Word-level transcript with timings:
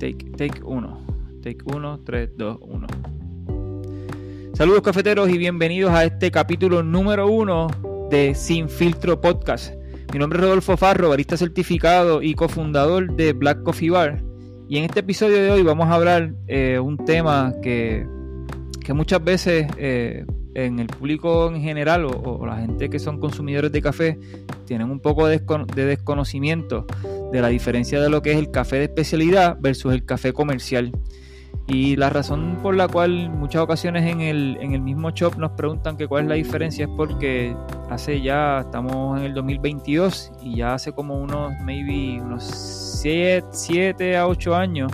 take, 0.00 0.24
take 0.36 0.62
1. 0.64 1.42
Take 1.42 1.58
1, 1.64 2.00
3, 2.04 2.30
2, 2.36 2.58
1. 2.60 2.86
Saludos 4.54 4.82
cafeteros 4.82 5.28
y 5.28 5.36
bienvenidos 5.36 5.92
a 5.92 6.04
este 6.04 6.30
capítulo 6.30 6.82
número 6.82 7.28
1 7.28 8.08
de 8.10 8.34
Sin 8.34 8.70
Filtro 8.70 9.20
Podcast. 9.20 9.74
Mi 10.12 10.18
nombre 10.18 10.38
es 10.38 10.44
Rodolfo 10.44 10.78
Farro, 10.78 11.10
barista 11.10 11.36
certificado 11.36 12.22
y 12.22 12.34
cofundador 12.34 13.14
de 13.14 13.34
Black 13.34 13.62
Coffee 13.62 13.90
Bar. 13.90 14.22
Y 14.70 14.78
en 14.78 14.84
este 14.84 15.00
episodio 15.00 15.36
de 15.36 15.50
hoy 15.50 15.62
vamos 15.62 15.86
a 15.88 15.94
hablar 15.94 16.32
eh, 16.48 16.78
un 16.78 16.96
tema 17.04 17.52
que, 17.62 18.06
que 18.82 18.94
muchas 18.94 19.22
veces 19.22 19.66
eh, 19.76 20.24
en 20.54 20.78
el 20.78 20.86
público 20.86 21.48
en 21.48 21.60
general 21.60 22.04
o, 22.06 22.44
la 22.46 22.56
gente 22.56 22.90
que 22.90 22.98
son 22.98 23.20
consumidores 23.20 23.70
de 23.72 23.82
café 23.82 24.18
tienen 24.66 24.90
un 24.90 25.00
poco 25.00 25.26
de, 25.26 25.40
desconocimiento 25.74 26.86
de 27.32 27.40
la 27.40 27.48
diferencia 27.48 28.00
de 28.00 28.10
lo 28.10 28.22
que 28.22 28.32
es 28.32 28.38
el 28.38 28.50
café 28.50 28.76
de 28.76 28.84
especialidad 28.84 29.56
versus 29.60 29.92
el 29.92 30.04
café 30.04 30.32
comercial. 30.32 30.92
Y 31.66 31.96
la 31.96 32.10
razón 32.10 32.58
por 32.62 32.74
la 32.74 32.88
cual 32.88 33.30
muchas 33.30 33.62
ocasiones 33.62 34.10
en 34.10 34.20
el, 34.20 34.58
en 34.60 34.72
el 34.72 34.80
mismo 34.80 35.10
shop 35.10 35.36
nos 35.38 35.52
preguntan 35.52 35.96
que 35.96 36.08
cuál 36.08 36.24
es 36.24 36.28
la 36.28 36.34
diferencia 36.34 36.86
es 36.86 36.90
porque 36.96 37.54
hace 37.88 38.20
ya, 38.20 38.60
estamos 38.60 39.18
en 39.18 39.26
el 39.26 39.34
2022 39.34 40.32
y 40.42 40.56
ya 40.56 40.74
hace 40.74 40.92
como 40.92 41.20
unos, 41.20 41.52
maybe 41.64 42.20
unos 42.20 42.42
7 42.44 44.16
a 44.16 44.26
8 44.26 44.54
años 44.56 44.92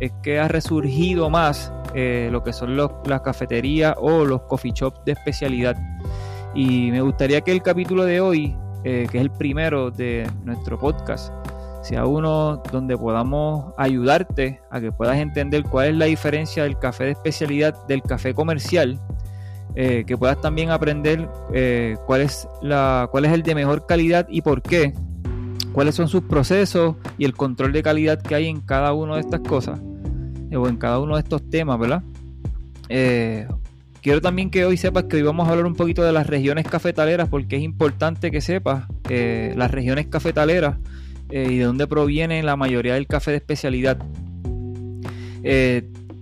es 0.00 0.12
que 0.22 0.38
ha 0.38 0.48
resurgido 0.48 1.30
más 1.30 1.72
eh, 1.94 2.28
lo 2.30 2.42
que 2.42 2.52
son 2.52 2.76
las 2.76 3.20
cafeterías 3.22 3.94
o 3.98 4.24
los 4.24 4.42
coffee 4.42 4.72
shops 4.74 5.00
de 5.04 5.12
especialidad. 5.12 5.76
Y 6.54 6.90
me 6.90 7.00
gustaría 7.00 7.40
que 7.40 7.52
el 7.52 7.62
capítulo 7.62 8.04
de 8.04 8.20
hoy, 8.20 8.56
eh, 8.84 9.06
que 9.10 9.18
es 9.18 9.22
el 9.22 9.30
primero 9.30 9.90
de 9.90 10.28
nuestro 10.44 10.78
podcast, 10.78 11.32
sea 11.86 12.06
uno 12.06 12.62
donde 12.72 12.96
podamos 12.96 13.72
ayudarte 13.78 14.60
a 14.70 14.80
que 14.80 14.92
puedas 14.92 15.18
entender 15.18 15.62
cuál 15.62 15.88
es 15.88 15.94
la 15.96 16.06
diferencia 16.06 16.64
del 16.64 16.78
café 16.78 17.04
de 17.04 17.10
especialidad 17.12 17.86
del 17.86 18.02
café 18.02 18.34
comercial. 18.34 19.00
Eh, 19.78 20.04
que 20.06 20.16
puedas 20.16 20.40
también 20.40 20.70
aprender 20.70 21.28
cuál, 22.06 22.22
es 22.22 22.48
la, 22.62 23.08
cuál 23.10 23.26
es 23.26 23.32
el 23.32 23.42
de 23.42 23.54
mejor 23.54 23.84
calidad 23.84 24.26
y 24.30 24.40
por 24.40 24.62
qué, 24.62 24.94
cuáles 25.72 25.94
son 25.94 26.08
sus 26.08 26.22
procesos 26.22 26.96
y 27.18 27.26
el 27.26 27.34
control 27.34 27.72
de 27.72 27.82
calidad 27.82 28.22
que 28.22 28.34
hay 28.34 28.46
en 28.46 28.62
cada 28.62 28.94
una 28.94 29.16
de 29.16 29.20
estas 29.20 29.40
cosas 29.40 29.78
o 30.54 30.68
en 30.68 30.76
cada 30.76 30.98
uno 31.00 31.16
de 31.16 31.22
estos 31.22 31.48
temas, 31.50 31.78
¿verdad? 31.78 32.02
Eh, 32.88 33.46
quiero 34.00 34.20
también 34.20 34.50
que 34.50 34.64
hoy 34.64 34.76
sepas 34.76 35.04
que 35.04 35.16
hoy 35.16 35.22
vamos 35.22 35.46
a 35.46 35.50
hablar 35.50 35.66
un 35.66 35.74
poquito 35.74 36.04
de 36.04 36.12
las 36.12 36.26
regiones 36.26 36.66
cafetaleras 36.66 37.28
porque 37.28 37.56
es 37.56 37.62
importante 37.62 38.30
que 38.30 38.40
sepas 38.40 38.84
eh, 39.08 39.52
las 39.56 39.70
regiones 39.70 40.06
cafetaleras 40.06 40.76
eh, 41.30 41.48
y 41.50 41.58
de 41.58 41.64
dónde 41.64 41.86
proviene 41.86 42.42
la 42.42 42.56
mayoría 42.56 42.94
del 42.94 43.06
café 43.06 43.32
de 43.32 43.38
especialidad. 43.38 43.98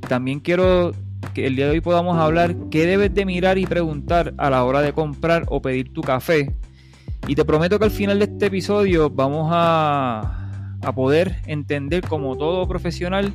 también 0.09 0.41
quiero 0.41 0.93
que 1.33 1.47
el 1.47 1.57
día 1.57 1.67
de 1.67 1.73
hoy 1.73 1.81
podamos 1.81 2.19
hablar 2.19 2.55
qué 2.71 2.87
debes 2.87 3.13
de 3.15 3.25
mirar 3.25 3.59
y 3.59 3.67
preguntar 3.67 4.35
a 4.39 4.51
la 4.51 4.65
hora 4.65 4.83
de 4.83 4.93
comprar 4.93 5.45
o 5.49 5.61
pedir 5.61 5.93
tu 5.93 6.03
café. 6.03 6.55
Y 7.27 7.35
te 7.35 7.45
prometo 7.45 7.79
que 7.79 7.87
al 7.87 7.91
final 7.91 8.19
de 8.19 8.27
este 8.27 8.47
episodio 8.47 9.09
vamos 9.11 9.49
a, 9.51 10.79
a 10.83 10.95
poder 10.95 11.37
entender 11.47 12.07
como 12.07 12.37
todo 12.37 12.69
profesional 12.69 13.33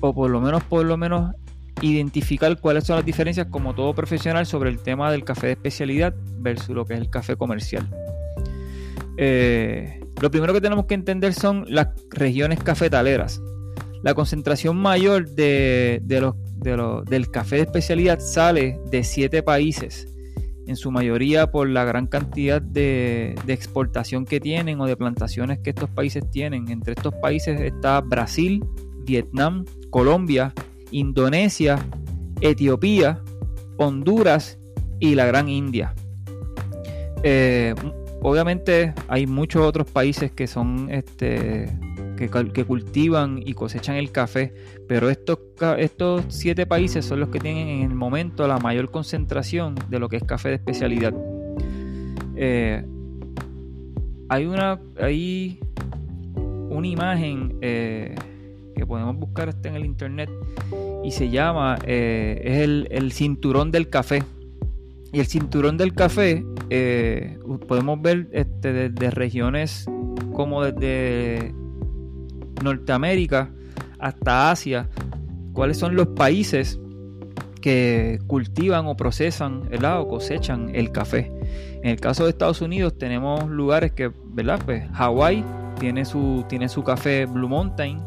o 0.00 0.14
por 0.14 0.30
lo 0.30 0.40
menos, 0.40 0.62
por 0.64 0.84
lo 0.84 0.96
menos 0.96 1.34
identificar 1.80 2.60
cuáles 2.60 2.84
son 2.84 2.96
las 2.96 3.04
diferencias 3.04 3.46
como 3.46 3.74
todo 3.74 3.94
profesional 3.94 4.46
sobre 4.46 4.70
el 4.70 4.80
tema 4.80 5.10
del 5.12 5.24
café 5.24 5.46
de 5.46 5.52
especialidad 5.52 6.14
versus 6.38 6.70
lo 6.70 6.84
que 6.84 6.94
es 6.94 7.00
el 7.00 7.10
café 7.10 7.36
comercial. 7.36 7.88
Eh, 9.16 10.00
lo 10.20 10.30
primero 10.30 10.52
que 10.52 10.60
tenemos 10.60 10.86
que 10.86 10.94
entender 10.94 11.34
son 11.34 11.64
las 11.68 11.88
regiones 12.10 12.62
cafetaleras. 12.62 13.40
La 14.02 14.14
concentración 14.14 14.76
mayor 14.76 15.28
de, 15.30 16.00
los, 16.08 16.34
del 17.06 17.30
café 17.30 17.56
de 17.56 17.62
especialidad 17.62 18.20
sale 18.20 18.78
de 18.90 19.02
siete 19.02 19.42
países, 19.42 20.06
en 20.66 20.76
su 20.76 20.90
mayoría 20.90 21.50
por 21.50 21.68
la 21.68 21.84
gran 21.84 22.06
cantidad 22.06 22.60
de, 22.60 23.34
de 23.44 23.52
exportación 23.52 24.24
que 24.24 24.38
tienen 24.38 24.80
o 24.80 24.86
de 24.86 24.96
plantaciones 24.96 25.58
que 25.60 25.70
estos 25.70 25.90
países 25.90 26.28
tienen. 26.30 26.68
Entre 26.68 26.92
estos 26.92 27.14
países 27.14 27.60
está 27.60 28.00
Brasil, 28.00 28.64
Vietnam, 29.04 29.64
Colombia, 29.90 30.52
Indonesia, 30.90 31.78
Etiopía, 32.40 33.20
Honduras 33.78 34.58
y 35.00 35.14
la 35.14 35.26
Gran 35.26 35.48
India. 35.48 35.94
Eh, 37.22 37.74
obviamente 38.22 38.94
hay 39.08 39.26
muchos 39.26 39.62
otros 39.62 39.90
países 39.90 40.30
que 40.32 40.46
son 40.46 40.88
este 40.90 41.76
que, 42.16 42.64
cultivan 42.64 43.40
y 43.44 43.54
cosechan 43.54 43.94
el 43.94 44.10
café, 44.10 44.52
pero 44.88 45.08
estos, 45.08 45.38
estos 45.78 46.24
siete 46.28 46.66
países 46.66 47.04
son 47.04 47.20
los 47.20 47.28
que 47.28 47.38
tienen 47.38 47.68
en 47.68 47.82
el 47.82 47.94
momento 47.94 48.48
la 48.48 48.58
mayor 48.58 48.90
concentración 48.90 49.76
de 49.88 49.98
lo 50.00 50.08
que 50.08 50.16
es 50.16 50.24
café 50.24 50.48
de 50.48 50.54
especialidad. 50.56 51.14
Eh, 52.34 52.84
hay 54.28 54.46
una 54.46 54.80
hay 55.00 55.60
una 56.34 56.86
imagen 56.86 57.56
eh, 57.60 58.14
que 58.76 58.86
podemos 58.86 59.16
buscar 59.16 59.54
en 59.64 59.74
el 59.74 59.84
internet 59.84 60.30
y 61.02 61.10
se 61.10 61.30
llama, 61.30 61.78
eh, 61.86 62.40
es 62.44 62.58
el, 62.90 63.12
cinturón 63.12 63.70
del 63.70 63.88
café. 63.88 64.22
Y 65.12 65.20
el 65.20 65.26
cinturón 65.26 65.78
del 65.78 65.94
café 65.94 66.44
eh, 66.70 67.38
podemos 67.66 68.00
ver 68.00 68.28
este, 68.32 68.72
desde 68.72 69.10
regiones 69.10 69.86
como 70.32 70.64
desde 70.64 71.54
Norteamérica 72.62 73.50
hasta 73.98 74.50
Asia, 74.50 74.88
cuáles 75.52 75.78
son 75.78 75.96
los 75.96 76.08
países 76.08 76.78
que 77.60 78.20
cultivan 78.26 78.86
o 78.86 78.96
procesan 78.96 79.68
o 79.82 80.08
cosechan 80.08 80.70
el 80.74 80.92
café. 80.92 81.32
En 81.82 81.90
el 81.90 82.00
caso 82.00 82.24
de 82.24 82.30
Estados 82.30 82.60
Unidos 82.60 82.96
tenemos 82.98 83.48
lugares 83.48 83.92
que, 83.92 84.12
¿verdad? 84.26 84.60
Pues 84.64 84.88
Hawái 84.92 85.44
tiene 85.80 86.04
su, 86.04 86.44
tiene 86.48 86.68
su 86.68 86.82
café 86.82 87.26
Blue 87.26 87.48
Mountain, 87.48 88.00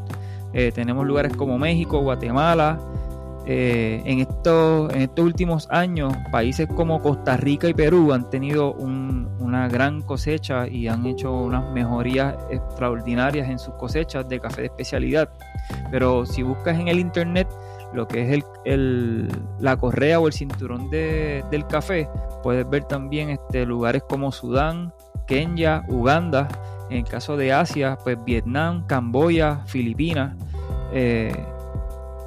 eh, 0.54 0.72
tenemos 0.74 1.06
lugares 1.06 1.36
como 1.36 1.58
México, 1.58 2.00
Guatemala. 2.00 2.80
Eh, 3.47 4.03
en, 4.06 4.19
estos, 4.19 4.94
en 4.94 5.02
estos 5.02 5.25
últimos 5.25 5.68
años, 5.72 6.13
países 6.31 6.68
como 6.68 7.02
Costa 7.02 7.38
Rica 7.38 7.68
y 7.68 7.74
Perú 7.74 8.13
han 8.13 8.29
tenido 8.29 8.74
una 8.74 9.68
gran 9.68 10.02
cosecha 10.02 10.68
y 10.68 10.88
han 10.88 11.06
hecho 11.07 11.34
unas 11.34 11.72
mejorías 11.72 12.35
extraordinarias 12.51 13.50
en 13.50 13.57
sus 13.57 13.74
cosechas 13.75 14.30
de 14.30 14.40
café 14.40 14.62
de 14.62 14.68
especialidad. 14.68 15.30
Pero 15.90 16.25
si 16.25 16.44
buscas 16.44 16.80
en 16.80 16.88
el 16.88 17.00
internet 17.00 17.47
lo 17.94 18.07
que 18.07 18.22
es 18.22 18.44
el, 18.63 19.28
la 19.59 19.75
correa 19.75 20.19
o 20.19 20.28
el 20.28 20.34
cinturón 20.34 20.90
del 20.90 21.68
café, 21.68 22.07
puedes 22.44 22.69
ver 22.69 22.84
también 22.85 23.31
este, 23.31 23.66
lugares 23.66 24.03
como 24.07 24.31
Sudán, 24.31 24.94
Kenia, 25.25 25.84
Uganda, 25.90 26.47
en 26.90 26.97
el 26.97 27.03
caso 27.06 27.38
de 27.38 27.53
Asia, 27.53 27.97
pues 28.03 28.18
Vietnam, 28.24 28.85
Camboya, 28.85 29.62
Filipinas. 29.66 30.35
Eh, 30.94 31.34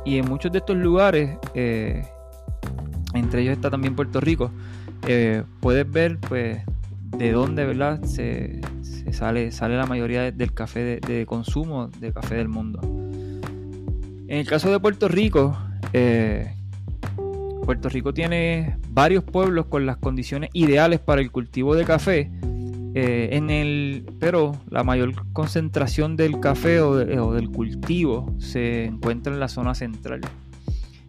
y 0.04 0.18
en 0.18 0.28
muchos 0.28 0.52
de 0.52 0.58
estos 0.58 0.76
lugares, 0.76 1.36
eh, 1.54 2.04
entre 3.14 3.42
ellos 3.42 3.54
está 3.54 3.70
también 3.70 3.94
Puerto 3.94 4.20
Rico, 4.20 4.50
eh, 5.06 5.42
puedes 5.60 5.90
ver 5.90 6.18
pues 6.18 6.62
de 7.16 7.32
dónde 7.32 7.64
¿verdad? 7.64 8.02
Se, 8.04 8.60
sale, 9.12 9.52
sale 9.52 9.76
la 9.76 9.86
mayoría 9.86 10.32
del 10.32 10.52
café 10.52 11.00
de, 11.00 11.26
consumo 11.26 11.88
de 11.88 12.12
café 12.12 12.36
del 12.36 12.48
mundo. 12.48 12.80
En 12.82 14.38
el 14.38 14.46
caso 14.46 14.70
de 14.70 14.80
Puerto 14.80 15.08
Rico, 15.08 15.56
Puerto 17.64 17.88
Rico 17.88 18.12
tiene 18.12 18.78
varios 18.90 19.24
pueblos 19.24 19.66
con 19.66 19.86
las 19.86 19.96
condiciones 19.96 20.50
ideales 20.52 21.00
para 21.00 21.20
el 21.20 21.30
cultivo 21.30 21.74
de 21.76 21.84
café 21.84 22.30
eh, 22.96 23.30
en 23.32 23.50
el, 23.50 24.06
pero 24.20 24.52
la 24.70 24.84
mayor 24.84 25.12
concentración 25.32 26.14
del 26.14 26.38
café 26.38 26.80
o, 26.80 26.94
del 26.94 27.50
cultivo 27.50 28.32
se 28.38 28.84
encuentra 28.84 29.32
en 29.32 29.40
la 29.40 29.48
zona 29.48 29.74
central. 29.74 30.20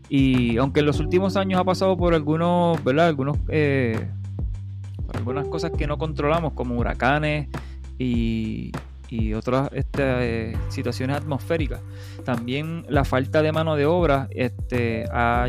Y 0.10 0.58
aunque 0.58 0.80
en 0.80 0.88
los 0.88 1.00
últimos 1.00 1.38
años 1.38 1.60
ha 1.60 1.64
pasado 1.64 1.96
por 1.96 2.16
algunos, 2.16 2.84
¿verdad? 2.84 3.08
Algunos, 3.08 3.38
eh, 3.50 4.08
algunas 5.14 5.48
cosas 5.48 5.72
que 5.78 5.86
no 5.86 6.00
controlamos, 6.00 6.54
como 6.54 6.76
huracanes 6.76 7.50
y, 8.00 8.72
otras 9.34 9.70
este, 9.72 10.58
situaciones 10.68 11.16
atmosféricas, 11.16 11.82
también 12.26 12.86
la 12.90 13.06
falta 13.06 13.42
de 13.42 13.54
mano 13.54 13.76
de 13.76 13.86
obra 13.86 14.28
este, 14.32 15.06
ha 15.10 15.48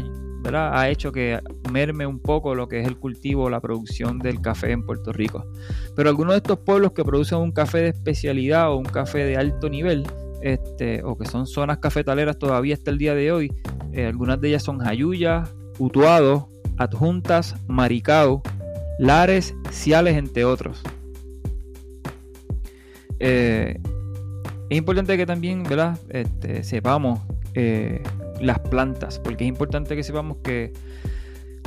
ha 0.55 0.89
hecho 0.89 1.13
que 1.13 1.41
merme 1.73 2.07
un 2.07 2.21
poco 2.21 2.55
lo 2.55 2.69
que 2.69 2.81
es 2.81 2.87
el 2.87 2.97
cultivo, 2.97 3.51
la 3.51 3.61
producción 3.61 4.19
del 4.19 4.41
café 4.41 4.71
en 4.71 4.85
Puerto 4.85 5.13
Rico. 5.13 5.45
Pero 5.95 6.09
algunos 6.09 6.35
de 6.35 6.39
estos 6.39 6.59
pueblos 6.59 6.93
que 6.93 7.05
producen 7.05 7.39
un 7.39 7.53
café 7.53 7.79
de 7.79 7.89
especialidad 7.89 8.71
o 8.71 8.77
un 8.77 8.85
café 8.85 9.25
de 9.25 9.37
alto 9.37 9.69
nivel, 9.69 10.07
este, 10.43 11.03
o 11.03 11.17
que 11.17 11.27
son 11.27 11.47
zonas 11.47 11.79
cafetaleras 11.79 12.39
todavía 12.39 12.75
hasta 12.75 12.91
el 12.91 12.99
día 12.99 13.15
de 13.15 13.33
hoy, 13.33 13.53
eh, 13.93 14.07
algunas 14.07 14.41
de 14.41 14.49
ellas 14.49 14.63
son 14.63 14.79
Jayuya, 14.79 15.45
Utuado, 15.79 16.49
Adjuntas, 16.79 17.57
Maricao, 17.67 18.43
Lares, 18.99 19.55
Ciales, 19.71 20.17
entre 20.17 20.45
otros. 20.45 20.83
Eh, 23.19 23.79
es 24.69 24.79
importante 24.79 25.17
que 25.17 25.25
también 25.27 25.63
¿verdad? 25.63 25.99
Este, 26.11 26.63
sepamos 26.63 27.21
eh, 27.55 28.03
las 28.41 28.59
plantas, 28.59 29.19
porque 29.19 29.45
es 29.45 29.49
importante 29.49 29.97
que 29.97 30.03
sepamos 30.03 30.39
que 30.43 30.73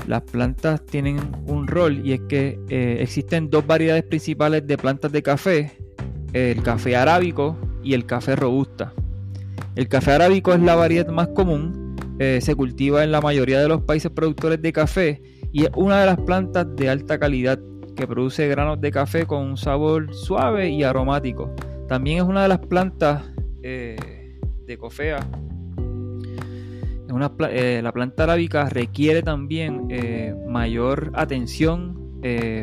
las 0.07 0.21
plantas 0.23 0.85
tienen 0.85 1.19
un 1.45 1.67
rol 1.67 2.05
y 2.05 2.13
es 2.13 2.21
que 2.21 2.59
eh, 2.69 2.97
existen 3.01 3.49
dos 3.49 3.67
variedades 3.67 4.03
principales 4.03 4.65
de 4.65 4.77
plantas 4.77 5.11
de 5.11 5.21
café, 5.21 5.71
el 6.33 6.61
café 6.63 6.95
arábico 6.95 7.57
y 7.83 7.93
el 7.93 8.05
café 8.05 8.35
robusta. 8.35 8.93
El 9.75 9.87
café 9.87 10.11
arábico 10.11 10.53
es 10.53 10.61
la 10.61 10.75
variedad 10.75 11.07
más 11.07 11.29
común, 11.29 11.95
eh, 12.19 12.39
se 12.41 12.55
cultiva 12.55 13.03
en 13.03 13.11
la 13.11 13.21
mayoría 13.21 13.61
de 13.61 13.67
los 13.67 13.81
países 13.83 14.11
productores 14.11 14.61
de 14.61 14.73
café 14.73 15.21
y 15.51 15.63
es 15.63 15.69
una 15.75 16.01
de 16.01 16.05
las 16.05 16.19
plantas 16.19 16.67
de 16.75 16.89
alta 16.89 17.17
calidad 17.17 17.59
que 17.95 18.07
produce 18.07 18.47
granos 18.47 18.81
de 18.81 18.91
café 18.91 19.25
con 19.25 19.45
un 19.45 19.57
sabor 19.57 20.13
suave 20.13 20.69
y 20.69 20.83
aromático. 20.83 21.53
También 21.87 22.17
es 22.17 22.23
una 22.23 22.43
de 22.43 22.49
las 22.49 22.59
plantas 22.59 23.23
eh, 23.63 24.37
de 24.65 24.77
cofea. 24.77 25.19
Eh, 27.49 27.81
la 27.81 27.91
planta 27.91 28.23
arábica 28.23 28.69
requiere 28.69 29.23
también 29.23 29.87
eh, 29.89 30.35
mayor 30.47 31.11
atención, 31.15 31.97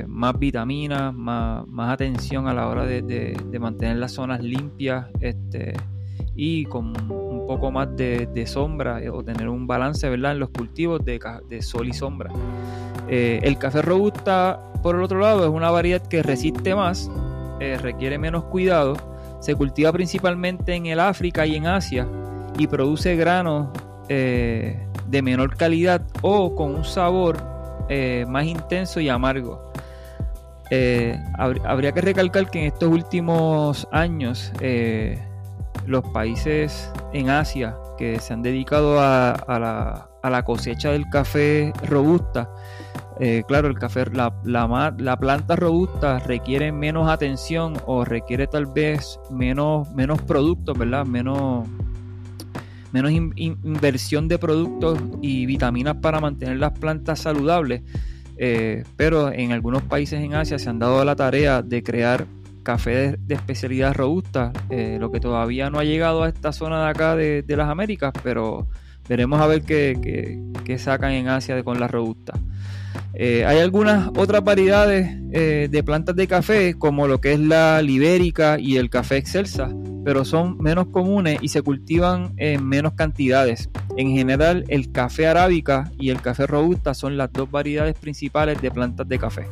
más 0.06 0.38
vitaminas, 0.38 1.14
más, 1.14 1.64
atención 1.90 2.46
a 2.46 2.52
la 2.52 2.68
hora 2.68 2.84
de, 2.84 3.58
mantener 3.58 3.96
las 3.96 4.12
zonas 4.12 4.42
limpias 4.42 5.06
este, 5.20 5.72
y 6.34 6.66
con 6.66 6.88
un 7.10 7.46
poco 7.46 7.70
más 7.70 7.88
de, 7.96 8.44
sombra 8.46 9.00
o 9.10 9.24
tener 9.24 9.48
un 9.48 9.66
balance 9.66 10.06
¿verdad? 10.10 10.32
en 10.32 10.40
los 10.40 10.50
cultivos 10.50 11.02
de, 11.02 11.18
de 11.48 11.62
sol 11.62 11.88
y 11.88 11.94
sombra. 11.94 12.30
el 13.08 13.56
café 13.56 13.80
robusta, 13.80 14.60
por 14.82 14.96
el 14.96 15.02
otro 15.02 15.20
lado, 15.20 15.44
es 15.44 15.50
una 15.50 15.70
variedad 15.70 16.06
que 16.06 16.22
resiste 16.22 16.74
más, 16.74 17.10
requiere 17.58 18.18
menos 18.18 18.44
cuidado 18.44 18.94
se 19.40 19.54
cultiva 19.54 19.92
principalmente 19.92 20.74
en 20.74 20.86
el 20.86 21.00
África 21.00 21.46
y 21.46 21.56
en 21.56 21.66
Asia 21.66 22.08
y 22.58 22.66
produce 22.66 23.16
granos 23.16 23.68
eh, 24.08 24.78
de 25.08 25.22
menor 25.22 25.56
calidad 25.56 26.02
o 26.22 26.54
con 26.54 26.74
un 26.74 26.84
sabor 26.84 27.38
eh, 27.88 28.24
más 28.28 28.44
intenso 28.44 29.00
y 29.00 29.08
amargo. 29.08 29.72
Eh, 30.70 31.16
habría 31.38 31.92
que 31.92 32.00
recalcar 32.00 32.50
que 32.50 32.60
en 32.60 32.66
estos 32.66 32.88
últimos 32.88 33.86
años 33.92 34.52
los 35.86 36.04
países 36.08 36.90
en 37.12 37.30
Asia 37.30 37.76
que 37.96 38.18
se 38.18 38.32
han 38.32 38.42
dedicado 38.42 38.98
a, 39.00 40.08
la, 40.22 40.42
cosecha 40.44 40.90
del 40.90 41.08
café 41.08 41.72
robusta 41.84 42.50
claro, 43.46 43.68
el 43.68 43.78
café, 43.78 44.06
la, 44.12 44.34
la, 44.44 45.16
planta 45.16 45.54
robusta 45.54 46.18
requiere 46.18 46.72
menos 46.72 47.08
atención 47.08 47.74
o 47.86 48.04
requiere 48.04 48.48
tal 48.48 48.66
vez 48.66 49.20
menos, 49.30 49.90
menos 49.92 50.20
productos, 50.22 50.76
¿verdad? 50.76 51.06
Menos, 51.06 51.66
menos 52.92 53.10
inversión 53.10 54.28
de 54.28 54.38
productos 54.38 54.98
y 55.22 55.46
vitaminas 55.46 55.96
para 55.96 56.20
mantener 56.20 56.58
las 56.58 56.78
plantas 56.78 57.20
saludables. 57.20 57.82
Eh, 58.38 58.84
pero 58.96 59.32
en 59.32 59.52
algunos 59.52 59.82
países 59.82 60.22
en 60.22 60.34
Asia 60.34 60.58
se 60.58 60.68
han 60.68 60.78
dado 60.78 61.02
la 61.04 61.16
tarea 61.16 61.62
de 61.62 61.82
crear 61.82 62.26
café 62.62 63.16
de, 63.18 63.34
especialidad 63.34 63.94
robusta, 63.94 64.52
eh, 64.70 64.98
lo 65.00 65.10
que 65.10 65.20
todavía 65.20 65.70
no 65.70 65.78
ha 65.78 65.84
llegado 65.84 66.24
a 66.24 66.28
esta 66.28 66.52
zona 66.52 66.84
de 66.84 66.90
acá 66.90 67.16
de, 67.16 67.44
las 67.48 67.68
Américas, 67.68 68.12
pero 68.22 68.66
veremos 69.08 69.40
a 69.40 69.46
ver 69.46 69.62
qué, 69.62 70.76
sacan 70.78 71.12
en 71.12 71.28
Asia 71.28 71.62
con 71.62 71.78
la 71.78 71.86
robusta. 71.86 72.34
Eh, 73.14 73.46
hay 73.46 73.60
algunas 73.60 74.08
otras 74.16 74.44
variedades 74.44 75.16
de 75.30 75.82
plantas 75.84 76.16
de 76.16 76.26
café, 76.26 76.74
como 76.74 77.06
lo 77.06 77.20
que 77.20 77.32
es 77.32 77.40
la 77.40 77.80
libérica 77.80 78.58
y 78.58 78.76
el 78.76 78.90
café 78.90 79.16
excelsa, 79.16 79.70
pero 80.06 80.24
son 80.24 80.56
menos 80.58 80.86
comunes 80.86 81.38
y 81.42 81.48
se 81.48 81.62
cultivan 81.62 82.32
en 82.36 82.64
menos 82.64 82.92
cantidades. 82.92 83.68
En 83.96 84.12
general, 84.12 84.64
el 84.68 84.92
café 84.92 85.26
arábica 85.26 85.90
y 85.98 86.10
el 86.10 86.22
café 86.22 86.46
robusta 86.46 86.94
son 86.94 87.16
las 87.16 87.32
dos 87.32 87.50
variedades 87.50 87.96
principales 87.98 88.62
de 88.62 88.70
plantas 88.70 89.08
de 89.08 89.18
café. 89.18 89.48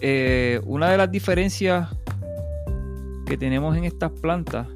Eh, 0.00 0.60
una 0.64 0.90
de 0.90 0.96
las 0.96 1.10
diferencias 1.10 1.88
que 3.26 3.36
tenemos 3.36 3.76
en 3.76 3.82
estas 3.82 4.12
plantas 4.12 4.68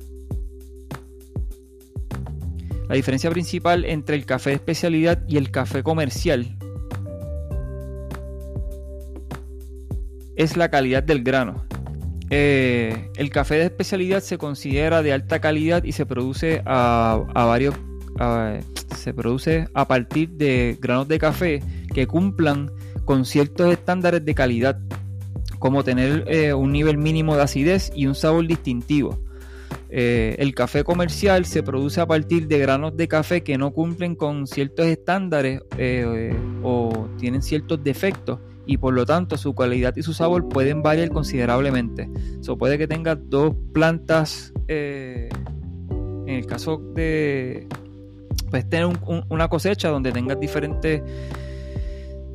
la 2.89 2.97
diferencia 2.97 3.31
principal 3.31 3.85
entre 3.85 4.17
el 4.17 4.27
café 4.27 4.51
de 4.51 4.57
especialidad 4.57 5.23
y 5.29 5.37
el 5.37 5.53
café 5.53 5.85
comercial 5.85 6.59
es 10.35 10.57
la 10.57 10.69
calidad 10.73 11.05
del 11.05 11.23
grano. 11.23 11.72
Eh, 12.35 13.11
el 13.17 13.29
café 13.29 13.57
de 13.57 13.65
especialidad 13.65 14.23
se 14.23 14.39
considera 14.39 15.03
de 15.03 15.13
alta 15.13 15.39
calidad 15.39 15.85
y 15.85 15.93
se 15.93 16.07
produce 16.07 16.63
a, 16.65 17.23
varios 17.35 17.75
se 18.97 19.13
produce 19.13 19.69
a 19.75 19.87
partir 19.87 20.31
de 20.31 20.79
granos 20.81 21.09
de 21.09 21.19
café 21.19 21.63
que 21.93 22.07
cumplan 22.07 22.71
con 23.05 23.27
ciertos 23.27 23.71
estándares 23.71 24.25
de 24.25 24.35
calidad, 24.35 24.81
como 25.59 25.85
tener 25.85 26.25
eh, 26.27 26.55
un 26.55 26.73
nivel 26.73 26.97
mínimo 26.97 27.37
de 27.37 27.43
acidez 27.43 27.93
y 27.95 28.07
un 28.07 28.15
sabor 28.15 28.47
distintivo. 28.47 29.19
Eh, 29.91 30.35
el 30.39 30.55
café 30.55 30.85
comercial 30.85 31.45
se 31.45 31.63
produce 31.63 32.01
a 32.01 32.07
partir 32.07 32.49
de 32.49 32.59
granos 32.59 32.97
de 32.97 33.09
café 33.09 33.43
que 33.43 33.59
no 33.59 33.73
cumplen 33.73 34.15
con 34.15 34.47
ciertos 34.47 34.87
estándares 34.87 35.61
o 36.63 37.09
tienen 37.19 37.43
ciertos 37.43 37.85
defectos 37.85 38.39
y 38.67 38.77
por 38.77 38.95
lo 38.95 39.05
tanto 39.05 39.37
su 39.37 39.55
calidad 39.55 39.95
y 39.97 40.03
su 40.03 40.13
sabor 40.13 40.49
pueden 40.49 40.83
variar 40.83 41.11
considerablemente. 41.11 42.09
So, 42.41 42.57
puede 42.57 42.79
que 42.79 42.87
tengas 42.87 43.19
dos 43.29 43.55
plantas, 43.73 44.53
eh, 44.69 45.29
en 45.91 46.35
el 46.35 46.47
caso 46.47 46.81
de, 46.95 47.67
puedes 48.51 48.69
tener 48.69 48.89
una 49.29 49.49
cosecha 49.49 49.89
donde 49.89 50.13
tengas 50.13 50.39
diferentes, 50.39 51.03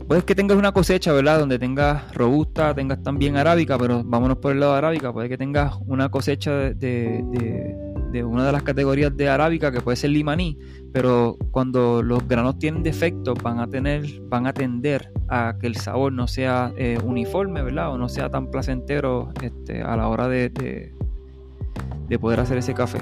puedes 0.08 0.24
que 0.24 0.36
tengas 0.36 0.58
una 0.58 0.72
cosecha, 0.72 1.14
¿verdad? 1.14 1.40
Donde 1.40 1.60
tengas 1.60 2.14
robusta, 2.14 2.74
tengas 2.74 3.02
también 3.04 3.38
arábica, 3.38 3.78
pero 3.78 4.04
vámonos 4.04 4.38
por 4.38 4.52
el 4.52 4.60
lado 4.60 4.74
arábica, 4.74 5.14
puede 5.14 5.30
que 5.30 5.38
tengas 5.38 5.76
una 5.86 6.10
cosecha 6.10 6.52
de 6.52 6.74
de 6.76 7.87
una 8.24 8.46
de 8.46 8.52
las 8.52 8.64
categorías 8.64 9.16
de 9.16 9.30
arábica 9.30 9.72
que 9.72 9.82
puede 9.82 9.96
ser 9.98 10.12
limaní, 10.12 10.58
pero 10.92 11.38
cuando 11.52 12.02
los 12.02 12.28
granos 12.28 12.58
tienen 12.60 12.84
defectos 12.84 13.42
van 13.42 13.60
a 13.60 13.68
tener, 13.68 14.06
van 14.24 14.48
a 14.48 14.54
tender 14.54 15.12
a 15.28 15.56
que 15.60 15.68
el 15.68 15.76
sabor 15.76 16.14
no 16.14 16.28
sea 16.28 16.74
eh, 16.78 16.98
uniforme, 17.04 17.62
¿verdad? 17.62 17.92
O 17.92 17.98
no 17.98 18.10
sea 18.10 18.30
tan 18.30 18.50
placentero 18.50 19.32
este, 19.42 19.82
a 19.82 19.96
la 19.96 20.08
hora 20.08 20.28
de, 20.28 20.50
de, 20.50 22.20
poder 22.20 22.40
hacer 22.40 22.58
ese 22.58 22.74
café. 22.74 23.00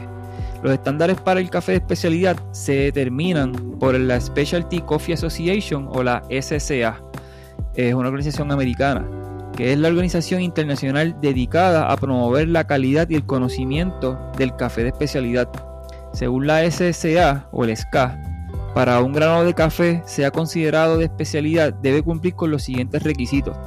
Los 0.63 0.73
estándares 0.73 1.21
para 1.21 1.39
el 1.39 1.49
café 1.49 1.73
de 1.73 1.77
especialidad 1.77 2.37
se 2.51 2.73
determinan 2.73 3.53
por 3.79 3.97
la 3.97 4.19
Specialty 4.19 4.81
Coffee 4.81 5.13
Association 5.13 5.87
o 5.89 6.03
la 6.03 6.23
SCA. 6.29 7.01
Es 7.75 7.93
una 7.93 8.07
organización 8.07 8.51
americana 8.51 9.24
que 9.55 9.71
es 9.71 9.79
la 9.79 9.87
organización 9.87 10.41
internacional 10.41 11.15
dedicada 11.21 11.91
a 11.91 11.97
promover 11.97 12.47
la 12.49 12.67
calidad 12.67 13.09
y 13.09 13.15
el 13.15 13.25
conocimiento 13.25 14.19
del 14.37 14.55
café 14.55 14.83
de 14.83 14.89
especialidad. 14.89 15.49
Según 16.13 16.47
la 16.47 16.69
SSA 16.69 17.47
o 17.51 17.63
el 17.63 17.75
SCA, 17.75 18.19
para 18.73 18.99
un 19.01 19.13
grano 19.13 19.43
de 19.45 19.53
café 19.53 20.03
sea 20.05 20.31
considerado 20.31 20.97
de 20.97 21.05
especialidad 21.05 21.73
debe 21.73 22.03
cumplir 22.03 22.35
con 22.35 22.51
los 22.51 22.63
siguientes 22.63 23.03
requisitos. 23.03 23.57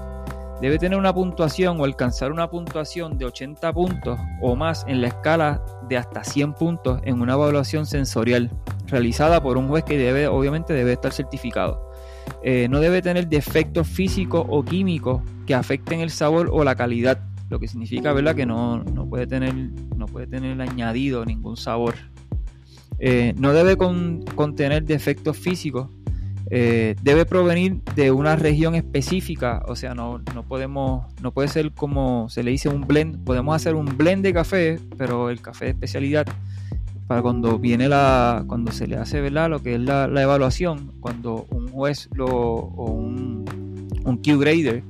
Debe 0.60 0.78
tener 0.78 0.98
una 0.98 1.14
puntuación 1.14 1.80
o 1.80 1.84
alcanzar 1.84 2.32
una 2.32 2.50
puntuación 2.50 3.16
de 3.16 3.24
80 3.24 3.72
puntos 3.72 4.18
o 4.42 4.56
más 4.56 4.84
en 4.88 5.00
la 5.00 5.08
escala 5.08 5.62
de 5.88 5.96
hasta 5.96 6.24
100 6.24 6.52
puntos 6.54 7.00
en 7.04 7.22
una 7.22 7.34
evaluación 7.34 7.86
sensorial 7.86 8.50
realizada 8.86 9.40
por 9.40 9.56
un 9.56 9.68
juez 9.68 9.84
que 9.84 9.96
debe, 9.96 10.26
obviamente 10.26 10.74
debe 10.74 10.92
estar 10.92 11.12
certificado. 11.12 11.87
Eh, 12.42 12.68
no 12.68 12.80
debe 12.80 13.02
tener 13.02 13.28
defectos 13.28 13.86
físicos 13.86 14.44
o 14.48 14.64
químicos 14.64 15.22
que 15.46 15.54
afecten 15.54 16.00
el 16.00 16.10
sabor 16.10 16.48
o 16.52 16.64
la 16.64 16.76
calidad, 16.76 17.20
lo 17.48 17.58
que 17.58 17.68
significa 17.68 18.12
¿verdad? 18.12 18.34
que 18.34 18.46
no, 18.46 18.84
puede 19.08 19.26
tener, 19.26 19.54
no 19.96 20.06
puede 20.06 20.26
tener 20.26 20.60
añadido 20.60 21.24
ningún 21.24 21.56
sabor. 21.56 21.94
Eh, 22.98 23.34
no 23.36 23.52
debe 23.52 23.76
contener 23.76 24.84
defectos 24.84 25.36
físicos, 25.36 25.88
eh, 26.50 26.96
debe 27.02 27.26
provenir 27.26 27.82
de 27.94 28.10
una 28.10 28.34
región 28.34 28.74
específica, 28.74 29.62
o 29.66 29.76
sea, 29.76 29.94
no, 29.94 30.18
no, 30.34 30.42
podemos, 30.42 31.06
no 31.22 31.32
puede 31.32 31.48
ser 31.48 31.72
como 31.72 32.28
se 32.30 32.42
le 32.42 32.50
dice 32.50 32.68
un 32.70 32.86
blend, 32.86 33.22
podemos 33.24 33.54
hacer 33.54 33.74
un 33.74 33.84
blend 33.84 34.22
de 34.24 34.32
café, 34.32 34.80
pero 34.96 35.28
el 35.28 35.40
café 35.40 35.66
de 35.66 35.70
especialidad 35.72 36.26
para 37.08 37.22
cuando 37.22 37.58
viene 37.58 37.88
la, 37.88 38.44
cuando 38.46 38.70
se 38.70 38.86
le 38.86 38.96
hace 38.96 39.20
¿verdad? 39.22 39.48
lo 39.48 39.62
que 39.62 39.74
es 39.74 39.80
la, 39.80 40.04
evaluación, 40.04 40.92
cuando 41.00 41.46
un 41.50 41.68
juez 41.68 42.08
o 42.18 42.92
un, 42.92 43.88
un 44.04 44.16
Q-grader 44.18 44.82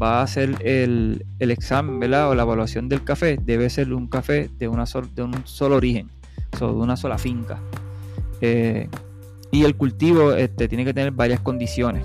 va 0.00 0.20
a 0.20 0.22
hacer 0.22 0.56
el, 0.64 1.26
examen 1.40 1.98
¿verdad? 1.98 2.30
o 2.30 2.34
la 2.36 2.42
evaluación 2.44 2.88
del 2.88 3.02
café, 3.02 3.38
debe 3.42 3.68
ser 3.70 3.92
un 3.92 4.06
café 4.06 4.48
de, 4.56 4.68
una 4.68 4.84
de 5.14 5.22
un 5.22 5.34
solo 5.44 5.76
origen, 5.76 6.08
de 6.58 6.64
una 6.64 6.96
sola 6.96 7.18
finca. 7.18 7.60
Eh, 8.40 8.88
y 9.50 9.64
el 9.64 9.76
cultivo 9.76 10.32
este, 10.32 10.68
tiene 10.68 10.84
que 10.84 10.94
tener 10.94 11.10
varias 11.10 11.40
condiciones. 11.40 12.04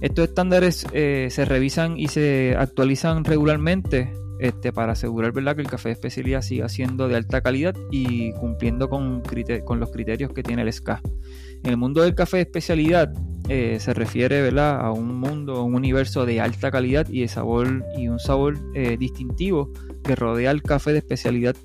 Estos 0.00 0.28
estándares 0.28 0.86
eh, 0.92 1.28
se 1.30 1.44
revisan 1.44 1.98
y 1.98 2.06
se 2.08 2.54
actualizan 2.56 3.24
regularmente 3.24 4.12
este, 4.38 4.72
para 4.72 4.92
asegurar 4.92 5.32
¿verdad? 5.32 5.56
que 5.56 5.62
el 5.62 5.68
café 5.68 5.88
de 5.88 5.94
especialidad 5.94 6.42
siga 6.42 6.68
siendo 6.68 7.08
de 7.08 7.16
alta 7.16 7.40
calidad 7.40 7.74
y 7.90 8.32
cumpliendo 8.32 8.88
con, 8.88 9.22
con 9.64 9.80
los 9.80 9.90
criterios 9.90 10.32
que 10.32 10.42
tiene 10.42 10.62
el 10.62 10.72
SCA. 10.72 11.00
En 11.62 11.70
el 11.70 11.76
mundo 11.76 12.02
del 12.02 12.14
café 12.14 12.38
de 12.38 12.42
especialidad 12.44 13.12
eh, 13.48 13.78
se 13.80 13.94
refiere 13.94 14.42
¿verdad? 14.42 14.80
a 14.80 14.90
un 14.90 15.14
mundo, 15.16 15.62
un 15.62 15.74
universo 15.74 16.26
de 16.26 16.40
alta 16.40 16.70
calidad 16.70 17.08
y 17.08 17.22
de 17.22 17.28
sabor 17.28 17.84
y 17.96 18.08
un 18.08 18.18
sabor 18.18 18.58
eh, 18.74 18.96
distintivo 18.98 19.70
que 20.02 20.16
rodea 20.16 20.50
el 20.50 20.62
café 20.62 20.92
de 20.92 20.98
especialidad. 20.98 21.56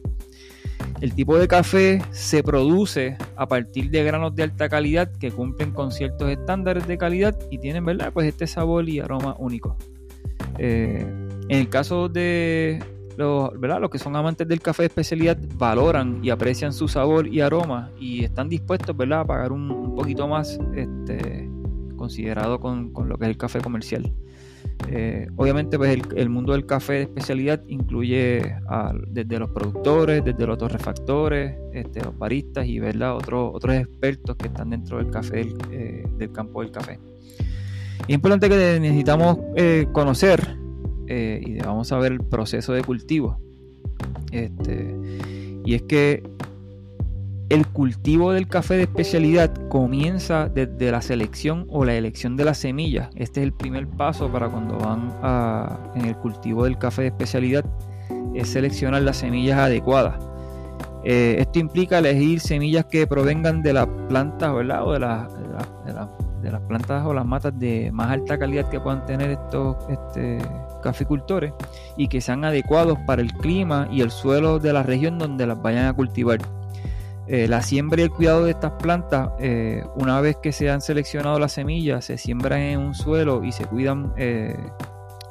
El 1.01 1.15
tipo 1.15 1.37
de 1.37 1.47
café 1.47 2.01
se 2.11 2.43
produce 2.43 3.17
a 3.35 3.47
partir 3.47 3.89
de 3.89 4.03
granos 4.03 4.35
de 4.35 4.43
alta 4.43 4.69
calidad 4.69 5.11
que 5.11 5.31
cumplen 5.31 5.71
con 5.71 5.91
ciertos 5.91 6.29
estándares 6.29 6.87
de 6.87 6.97
calidad 6.97 7.37
y 7.49 7.57
tienen 7.57 7.85
¿verdad? 7.85 8.13
Pues 8.13 8.27
este 8.27 8.45
sabor 8.45 8.87
y 8.87 8.99
aroma 8.99 9.35
único. 9.39 9.77
Eh, 10.59 11.05
en 11.49 11.59
el 11.59 11.69
caso 11.69 12.09
de 12.09 12.79
los, 13.17 13.59
¿verdad? 13.59 13.81
los 13.81 13.89
que 13.89 13.99
son 13.99 14.15
amantes 14.15 14.47
del 14.47 14.61
café 14.61 14.83
de 14.83 14.87
especialidad 14.87 15.37
valoran 15.55 16.19
y 16.23 16.29
aprecian 16.29 16.73
su 16.73 16.87
sabor 16.87 17.27
y 17.27 17.41
aroma 17.41 17.89
y 17.99 18.23
están 18.23 18.49
dispuestos 18.49 18.95
¿verdad? 18.95 19.21
a 19.21 19.25
pagar 19.25 19.51
un, 19.51 19.95
poquito 19.95 20.27
más 20.27 20.59
este, 20.75 21.49
considerado 21.95 22.59
con, 22.59 22.91
lo 22.93 23.17
que 23.17 23.25
es 23.25 23.29
el 23.29 23.37
café 23.37 23.59
comercial. 23.59 24.11
Eh, 24.87 25.27
obviamente 25.35 25.77
pues 25.77 25.99
el, 26.15 26.29
mundo 26.29 26.53
del 26.53 26.65
café 26.65 26.93
de 26.93 27.01
especialidad 27.03 27.61
incluye 27.67 28.55
desde 29.07 29.39
los 29.39 29.51
productores, 29.51 30.23
desde 30.23 30.47
los 30.47 30.57
torrefactores, 30.57 31.55
este, 31.73 32.03
los 32.03 32.17
baristas 32.17 32.65
y 32.65 32.79
¿verdad? 32.79 33.15
Otros, 33.15 33.51
otros 33.53 33.75
expertos 33.75 34.35
que 34.35 34.47
están 34.47 34.71
dentro 34.71 34.97
del 34.97 35.11
café 35.11 35.37
del, 35.37 35.55
eh, 35.71 36.29
campo 36.33 36.61
del 36.61 36.71
café. 36.71 36.99
Es 38.07 38.09
importante 38.15 38.49
que 38.49 38.79
necesitamos 38.79 39.37
eh, 39.55 39.87
conocer 39.93 40.60
eh, 41.13 41.41
y 41.45 41.59
vamos 41.59 41.91
a 41.91 41.97
ver 41.97 42.13
el 42.13 42.21
proceso 42.21 42.71
de 42.71 42.85
cultivo. 42.85 43.37
Este, 44.31 44.95
y 45.65 45.73
es 45.73 45.81
que 45.81 46.23
el 47.49 47.67
cultivo 47.67 48.31
del 48.31 48.47
café 48.47 48.75
de 48.75 48.83
especialidad 48.83 49.53
comienza 49.67 50.47
desde 50.47 50.89
la 50.89 51.01
selección 51.01 51.67
o 51.69 51.83
la 51.83 51.95
elección 51.95 52.37
de 52.37 52.45
las 52.45 52.59
semillas. 52.59 53.09
Este 53.15 53.41
es 53.41 53.43
el 53.43 53.51
primer 53.51 53.87
paso 53.87 54.31
para 54.31 54.47
cuando 54.47 54.77
van 54.77 55.13
a, 55.21 55.91
en 55.95 56.05
el 56.05 56.15
cultivo 56.15 56.63
del 56.63 56.77
café 56.77 57.01
de 57.01 57.07
especialidad, 57.09 57.65
es 58.33 58.47
seleccionar 58.47 59.01
las 59.01 59.17
semillas 59.17 59.59
adecuadas. 59.59 60.15
Eh, 61.03 61.35
esto 61.39 61.59
implica 61.59 61.97
elegir 61.97 62.39
semillas 62.39 62.85
que 62.85 63.05
provengan 63.05 63.61
de 63.61 63.73
las 63.73 63.87
plantas 64.07 64.53
¿verdad? 64.53 64.87
o 64.87 64.93
de, 64.93 64.99
de, 64.99 66.51
las 66.51 66.61
plantas 66.61 67.05
o 67.05 67.13
las 67.13 67.25
matas 67.25 67.59
de 67.59 67.91
más 67.91 68.11
alta 68.11 68.37
calidad 68.37 68.69
que 68.69 68.79
puedan 68.79 69.05
tener 69.05 69.31
estos 69.31 69.75
este, 69.89 70.37
caficultores 70.81 71.53
y 71.97 72.07
que 72.07 72.21
sean 72.21 72.43
adecuados 72.43 72.97
para 73.07 73.21
el 73.21 73.31
clima 73.33 73.87
y 73.91 74.01
el 74.01 74.11
suelo 74.11 74.59
de 74.59 74.73
la 74.73 74.83
región 74.83 75.17
donde 75.17 75.47
las 75.47 75.61
vayan 75.61 75.85
a 75.85 75.93
cultivar. 75.93 76.39
Eh, 77.27 77.47
la 77.47 77.61
siembra 77.61 78.01
y 78.01 78.03
el 78.03 78.09
cuidado 78.09 78.43
de 78.43 78.51
estas 78.51 78.73
plantas, 78.73 79.29
eh, 79.39 79.85
una 79.95 80.19
vez 80.19 80.37
que 80.43 80.51
se 80.51 80.69
han 80.69 80.81
seleccionado 80.81 81.39
las 81.39 81.53
semillas, 81.53 82.03
se 82.03 82.17
siembran 82.17 82.59
en 82.59 82.79
un 82.79 82.93
suelo 82.93 83.43
y 83.43 83.53
se 83.53 83.65
cuidan 83.65 84.11
eh, 84.17 84.53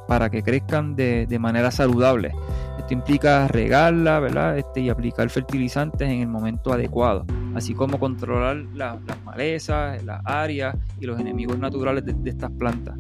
para 0.09 0.31
que 0.31 0.43
crezcan 0.43 0.97
de, 0.97 1.39
manera 1.39 1.71
saludable. 1.71 2.33
Esto 2.79 2.95
implica 2.95 3.47
regarla 3.49 4.19
¿verdad? 4.19 4.57
Este, 4.57 4.81
y 4.81 4.89
aplicar 4.89 5.29
fertilizantes 5.29 6.09
en 6.09 6.23
el 6.23 6.29
momento 6.29 6.73
adecuado, 6.73 7.27
así 7.55 7.75
como 7.75 7.99
controlar 7.99 8.57
las 8.75 8.97
malezas, 9.25 10.03
las 10.03 10.23
áreas 10.25 10.77
y 11.01 11.07
los 11.07 11.21
enemigos 11.21 11.59
naturales 11.59 12.05
de 12.07 12.31
estas 12.31 12.51
plantas. 12.53 12.95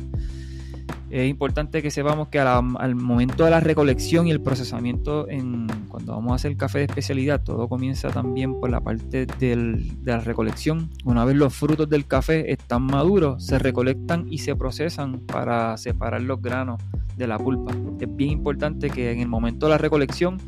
Es 1.11 1.29
importante 1.29 1.83
que 1.83 1.91
sepamos 1.91 2.29
que 2.29 2.39
al 2.39 2.95
momento 2.95 3.45
de 3.45 3.51
la 3.51 3.61
recolección 3.61 4.27
y 4.27 4.31
el 4.31 4.41
procesamiento, 4.41 5.29
en, 5.29 5.67
cuando 5.89 6.13
vamos 6.13 6.33
a 6.33 6.35
hacer 6.37 6.57
café 6.57 6.79
de 6.79 6.85
especialidad, 6.85 7.43
todo 7.43 7.69
comienza 7.69 8.11
también 8.11 8.61
por 8.61 8.71
la 8.71 8.81
parte 8.81 9.27
de 9.27 9.83
la 10.05 10.21
recolección. 10.21 10.91
Una 11.05 11.25
vez 11.25 11.37
los 11.37 11.53
frutos 11.53 11.89
del 11.89 12.07
café 12.07 12.53
están 12.53 12.83
maduros, 12.83 13.45
se 13.45 13.59
recolectan 13.59 14.27
y 14.31 14.39
se 14.39 14.55
procesan 14.55 15.21
para 15.21 15.77
separar 15.77 16.23
los 16.23 16.41
granos 16.41 16.81
de 17.17 17.27
la 17.27 17.39
pulpa. 17.39 17.73
Es 18.01 18.17
bien 18.17 18.31
importante 18.31 18.89
que 18.89 19.11
en 19.11 19.21
el 19.21 19.29
momento 19.29 19.67
de 19.67 19.71
la 19.71 19.79
recolección 19.79 20.39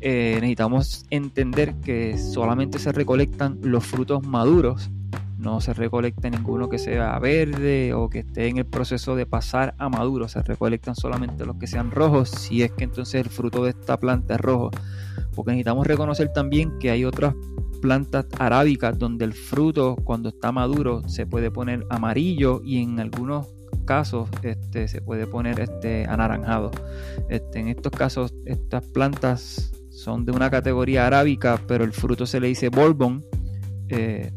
eh, 0.00 0.34
necesitamos 0.34 1.06
entender 1.10 1.74
que 1.76 2.18
solamente 2.18 2.78
se 2.78 2.92
recolectan 2.92 3.58
los 3.62 3.84
frutos 3.84 4.22
maduros 4.26 4.90
no 5.44 5.60
se 5.60 5.74
recolecta 5.74 6.30
ninguno 6.30 6.68
que 6.68 6.78
sea 6.78 7.18
verde 7.18 7.92
o 7.92 8.08
que 8.08 8.20
esté 8.20 8.48
en 8.48 8.56
el 8.56 8.66
proceso 8.66 9.14
de 9.14 9.26
pasar 9.26 9.74
a 9.78 9.88
maduro. 9.88 10.26
Se 10.26 10.42
recolectan 10.42 10.96
solamente 10.96 11.44
los 11.44 11.56
que 11.56 11.66
sean 11.66 11.90
rojos, 11.90 12.30
si 12.30 12.62
es 12.62 12.72
que 12.72 12.84
entonces 12.84 13.24
el 13.24 13.30
fruto 13.30 13.62
de 13.62 13.70
esta 13.70 13.98
planta 13.98 14.34
es 14.34 14.40
rojo. 14.40 14.70
Porque 15.34 15.52
necesitamos 15.52 15.86
reconocer 15.86 16.32
también 16.32 16.78
que 16.78 16.90
hay 16.90 17.04
otras 17.04 17.34
plantas 17.82 18.26
arábicas 18.38 18.98
donde 18.98 19.26
el 19.26 19.34
fruto 19.34 19.96
cuando 20.04 20.30
está 20.30 20.50
maduro 20.50 21.02
se 21.06 21.26
puede 21.26 21.50
poner 21.50 21.84
amarillo 21.90 22.62
y 22.64 22.82
en 22.82 22.98
algunos 22.98 23.46
casos 23.84 24.30
este, 24.42 24.88
se 24.88 25.02
puede 25.02 25.26
poner 25.26 25.60
este, 25.60 26.06
anaranjado. 26.06 26.70
Este, 27.28 27.60
en 27.60 27.68
estos 27.68 27.92
casos 27.92 28.34
estas 28.46 28.86
plantas 28.86 29.72
son 29.90 30.24
de 30.24 30.32
una 30.32 30.50
categoría 30.50 31.06
arábica, 31.06 31.60
pero 31.68 31.84
el 31.84 31.92
fruto 31.92 32.24
se 32.24 32.40
le 32.40 32.48
dice 32.48 32.70
bourbon. 32.70 33.24
Eh, 33.88 34.32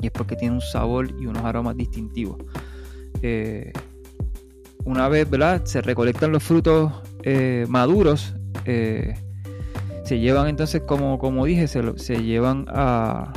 y 0.00 0.06
es 0.06 0.12
porque 0.12 0.36
tiene 0.36 0.54
un 0.54 0.60
sabor 0.60 1.10
y 1.18 1.26
unos 1.26 1.44
aromas 1.44 1.76
distintivos. 1.76 2.38
Eh, 3.22 3.72
una 4.84 5.08
vez 5.08 5.28
¿verdad? 5.28 5.64
se 5.64 5.82
recolectan 5.82 6.32
los 6.32 6.42
frutos 6.42 6.92
eh, 7.22 7.66
maduros, 7.68 8.34
eh, 8.64 9.14
se 10.04 10.20
llevan 10.20 10.46
entonces, 10.46 10.82
como, 10.82 11.18
como 11.18 11.44
dije, 11.44 11.66
se, 11.66 11.98
se 11.98 12.22
llevan 12.22 12.66
a, 12.68 13.32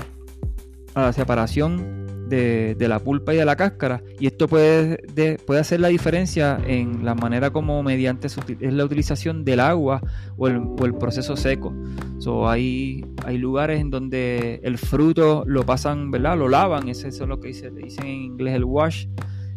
a, 0.93 1.01
la 1.01 1.13
separación 1.13 2.05
de, 2.29 2.87
la 2.87 2.99
pulpa 2.99 3.33
y 3.33 3.37
de 3.37 3.45
la 3.45 3.55
cáscara. 3.55 4.01
Y 4.19 4.27
esto 4.27 4.47
puede, 4.47 4.97
puede 5.45 5.59
hacer 5.59 5.79
la 5.79 5.89
diferencia 5.89 6.59
en 6.65 7.03
la 7.03 7.15
manera 7.15 7.49
como 7.51 7.81
mediante 7.83 8.27
es 8.27 8.73
la 8.73 8.85
utilización 8.85 9.43
del 9.43 9.59
agua 9.59 10.01
o 10.37 10.47
el, 10.47 10.95
proceso 10.99 11.35
seco. 11.35 11.73
So, 12.19 12.49
hay, 12.49 13.05
hay 13.25 13.37
lugares 13.37 13.79
en 13.79 13.89
donde 13.89 14.59
el 14.63 14.77
fruto 14.77 15.43
lo 15.45 15.65
pasan, 15.65 16.11
¿verdad? 16.11 16.37
Lo 16.37 16.49
lavan, 16.49 16.89
eso 16.89 17.07
es 17.07 17.19
lo 17.19 17.39
que 17.39 17.49
dice, 17.49 17.69
dicen 17.71 18.05
en 18.05 18.21
inglés 18.21 18.55
el 18.55 18.65
wash. 18.65 19.07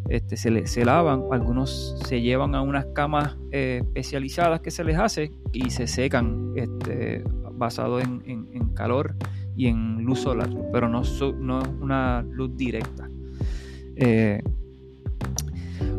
Este, 0.09 0.37
se, 0.37 0.67
se 0.67 0.85
lavan, 0.85 1.23
algunos 1.31 1.97
se 2.07 2.21
llevan 2.21 2.55
a 2.55 2.63
unas 2.63 2.87
camas 2.95 3.37
eh, 3.53 3.83
especializadas 3.83 4.61
que 4.61 4.71
se 4.71 4.85
les 4.85 4.99
hace 4.99 5.31
y 5.53 5.71
se 5.71 5.87
secan 5.87 6.53
este, 6.57 7.23
basado 7.53 8.01
en, 8.01 8.23
en, 8.27 8.63
calor 8.75 9.15
y 9.57 9.67
en 9.67 10.05
luz 10.05 10.21
solar, 10.21 10.51
pero 10.73 10.89
no, 10.89 11.03
no 11.39 11.63
una 11.81 12.23
luz 12.23 12.57
directa. 12.57 13.09
Eh, 13.97 14.43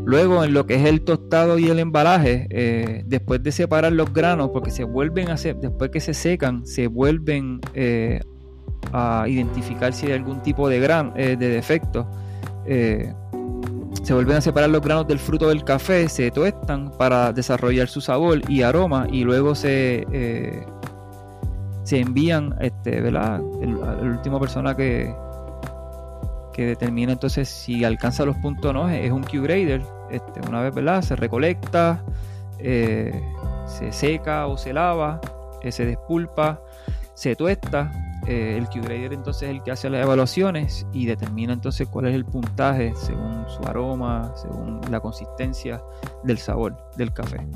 Luego, 0.06 0.44
en 0.44 0.52
lo 0.52 0.66
que 0.66 0.74
es 0.74 0.84
el 0.84 1.00
tostado 1.00 1.58
y 1.58 1.68
el 1.68 1.78
embalaje, 1.78 2.46
eh, 2.50 3.02
después 3.06 3.42
de 3.42 3.52
separar 3.52 3.92
los 3.92 4.12
granos, 4.12 4.50
porque 4.50 4.70
se 4.70 4.84
vuelven 4.84 5.30
a 5.30 5.34
hacer, 5.34 5.56
después 5.56 5.90
que 5.90 6.00
se 6.00 6.12
secan, 6.12 6.66
se 6.66 6.88
vuelven 6.88 7.60
eh, 7.72 8.20
a 8.92 9.24
identificar 9.28 9.94
si 9.94 10.06
hay 10.06 10.12
algún 10.12 10.42
tipo 10.42 10.68
de, 10.68 10.78
gran, 10.78 11.14
de 11.14 11.36
defecto. 11.36 12.06
se 12.66 14.12
vuelven 14.12 14.36
a 14.36 14.40
separar 14.42 14.68
los 14.68 14.82
granos 14.82 15.06
del 15.06 15.18
fruto 15.18 15.48
del 15.48 15.64
café, 15.64 16.08
se 16.10 16.30
tuestan 16.30 16.90
para 16.98 17.32
desarrollar 17.32 17.88
su 17.88 18.02
sabor 18.02 18.42
y 18.48 18.60
aroma, 18.60 19.06
y 19.10 19.24
luego 19.24 19.54
se, 19.54 20.06
se 21.84 22.00
envían, 22.00 22.56
este, 22.60 23.00
¿verdad? 23.00 23.40
la 23.60 23.94
última 24.02 24.40
persona 24.40 24.74
que, 24.74 25.14
que 26.52 26.66
determina 26.66 27.12
entonces 27.12 27.48
si 27.48 27.84
alcanza 27.84 28.24
los 28.24 28.36
puntos 28.36 28.70
o 28.70 28.72
no, 28.72 28.88
es 28.88 29.10
un 29.10 29.22
Q-Grader. 29.22 29.82
Este, 30.10 30.40
una 30.48 30.62
vez 30.62 30.74
¿verdad? 30.74 31.02
se 31.02 31.16
recolecta, 31.16 32.02
eh, 32.58 33.12
se 33.66 33.92
seca 33.92 34.46
o 34.46 34.56
se 34.56 34.72
lava, 34.72 35.20
eh, 35.62 35.72
se 35.72 35.84
despulpa, 35.84 36.60
se 37.14 37.36
tuesta. 37.36 37.92
Eh, 38.26 38.56
el 38.56 38.66
Q-Grader 38.68 39.12
entonces 39.12 39.42
es 39.42 39.50
el 39.50 39.62
que 39.62 39.70
hace 39.70 39.90
las 39.90 40.02
evaluaciones 40.02 40.86
y 40.94 41.04
determina 41.04 41.52
entonces 41.52 41.86
cuál 41.88 42.06
es 42.06 42.14
el 42.14 42.24
puntaje 42.24 42.94
según 42.96 43.44
su 43.48 43.62
aroma, 43.68 44.32
según 44.36 44.80
la 44.90 45.00
consistencia 45.00 45.82
del 46.22 46.38
sabor 46.38 46.74
del 46.96 47.12
café. 47.12 47.46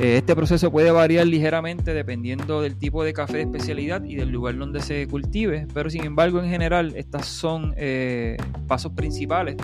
Eh, 0.00 0.16
este 0.16 0.34
proceso 0.34 0.72
puede 0.72 0.90
variar 0.90 1.26
ligeramente 1.26 1.92
dependiendo 1.92 2.62
del 2.62 2.76
tipo 2.76 3.04
de 3.04 3.12
café 3.12 3.36
de 3.36 3.42
especialidad 3.42 4.02
y 4.02 4.14
del 4.14 4.30
lugar 4.30 4.56
donde 4.56 4.80
se 4.80 5.06
cultive, 5.06 5.66
pero 5.74 5.90
sin 5.90 6.06
embargo 6.06 6.42
en 6.42 6.48
general 6.48 6.94
estas 6.96 7.26
son 7.26 7.74
eh, 7.76 8.38
pasos 8.66 8.92
principales 8.92 9.56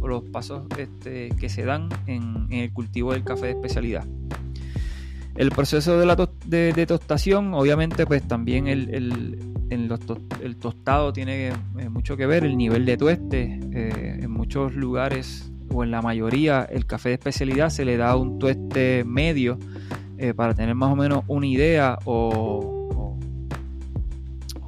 o 0.00 0.08
los 0.08 0.22
pasos 0.22 0.64
este, 0.78 1.28
que 1.38 1.50
se 1.50 1.66
dan 1.66 1.90
en, 2.06 2.46
el 2.50 2.72
cultivo 2.72 3.12
del 3.12 3.22
café 3.22 3.46
de 3.46 3.52
especialidad. 3.52 4.06
El 5.36 5.50
proceso 5.50 5.98
de, 5.98 6.06
la 6.06 6.16
de, 6.46 6.86
tostación, 6.86 7.52
obviamente, 7.52 8.06
pues 8.06 8.26
también 8.26 8.68
el, 8.68 9.38
el 9.70 10.56
tostado 10.56 11.12
tiene 11.12 11.48
eh, 11.48 11.88
mucho 11.90 12.16
que 12.16 12.24
ver, 12.24 12.44
el 12.44 12.56
nivel 12.56 12.86
de 12.86 12.96
tueste. 12.96 13.60
en 13.72 14.30
muchos 14.30 14.74
lugares 14.74 15.52
o 15.70 15.84
en 15.84 15.90
la 15.90 16.02
mayoría 16.02 16.62
el 16.70 16.86
café 16.86 17.10
de 17.10 17.14
especialidad 17.14 17.70
se 17.70 17.84
le 17.84 17.96
da 17.96 18.16
un 18.16 18.38
tueste 18.38 19.04
medio 19.04 19.58
eh, 20.22 20.34
para 20.34 20.54
tener 20.54 20.76
más 20.76 20.92
o 20.92 20.94
menos 20.94 21.24
una 21.26 21.48
idea 21.48 21.98
o, 22.04 23.18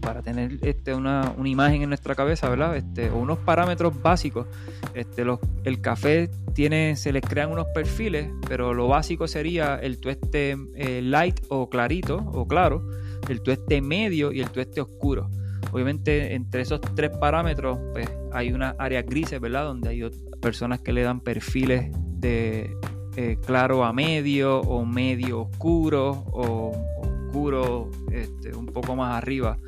para 0.01 0.21
tener 0.21 0.59
este, 0.63 0.93
una, 0.93 1.33
imagen 1.45 1.83
en 1.83 1.91
nuestra 1.91 2.17
cabeza, 2.17 2.49
¿verdad? 2.49 2.77
Este, 2.77 3.09
o 3.11 3.19
unos 3.19 3.39
parámetros 3.39 4.03
básicos. 4.03 4.49
Este, 4.95 5.25
el 5.63 5.81
café 5.81 6.29
tiene, 6.55 6.97
se 6.97 7.13
les 7.13 7.23
crean 7.23 7.53
unos 7.53 7.69
perfiles, 7.73 8.29
pero 8.49 8.75
lo 8.75 8.89
básico 8.89 9.29
sería 9.29 9.77
el 9.77 10.01
tueste 10.01 10.57
eh, 10.75 11.01
light 11.01 11.43
o 11.51 11.71
clarito 11.71 12.17
o 12.17 12.49
claro, 12.49 12.89
el 13.29 13.41
tueste 13.41 13.81
medio 13.81 14.33
y 14.33 14.41
el 14.41 14.51
tueste 14.51 14.81
oscuro. 14.81 15.31
Obviamente 15.71 16.35
entre 16.35 16.63
esos 16.63 16.81
tres 16.81 17.11
parámetros 17.17 17.79
pues, 17.93 18.11
hay 18.33 18.53
unas 18.53 18.75
áreas 18.81 19.07
grises, 19.07 19.41
¿verdad? 19.41 19.67
Donde 19.67 19.89
hay 19.89 20.03
personas 20.41 20.81
que 20.81 20.93
le 20.93 21.03
dan 21.03 21.21
perfiles 21.21 21.93
de 22.19 22.77
eh, 23.16 23.38
claro 23.44 23.85
a 23.85 23.92
medio 23.92 24.61
o 24.61 24.85
medio 24.85 25.42
oscuro 25.42 26.25
o 26.33 26.73
oscuro 26.99 27.90
este, 28.11 28.54
un 28.54 28.66
poco 28.66 28.97
más 28.97 29.16
arriba. 29.16 29.59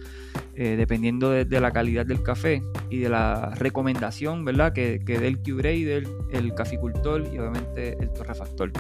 Eh, 0.59 0.75
dependiendo 0.77 1.31
de, 1.31 1.61
la 1.61 1.71
calidad 1.71 2.07
del 2.07 2.23
café 2.23 2.63
y 2.89 3.01
de 3.01 3.11
la 3.11 3.55
recomendación 3.57 4.43
¿verdad? 4.43 4.73
que, 4.73 5.01
que 5.05 5.19
dé 5.19 5.29
el 5.29 5.37
Q-Grader, 5.37 6.09
el 6.33 6.55
caficultor 6.55 7.29
y 7.31 7.39
obviamente 7.39 7.95
el 8.01 8.11
torrefactor. 8.11 8.73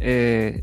Eh, 0.00 0.60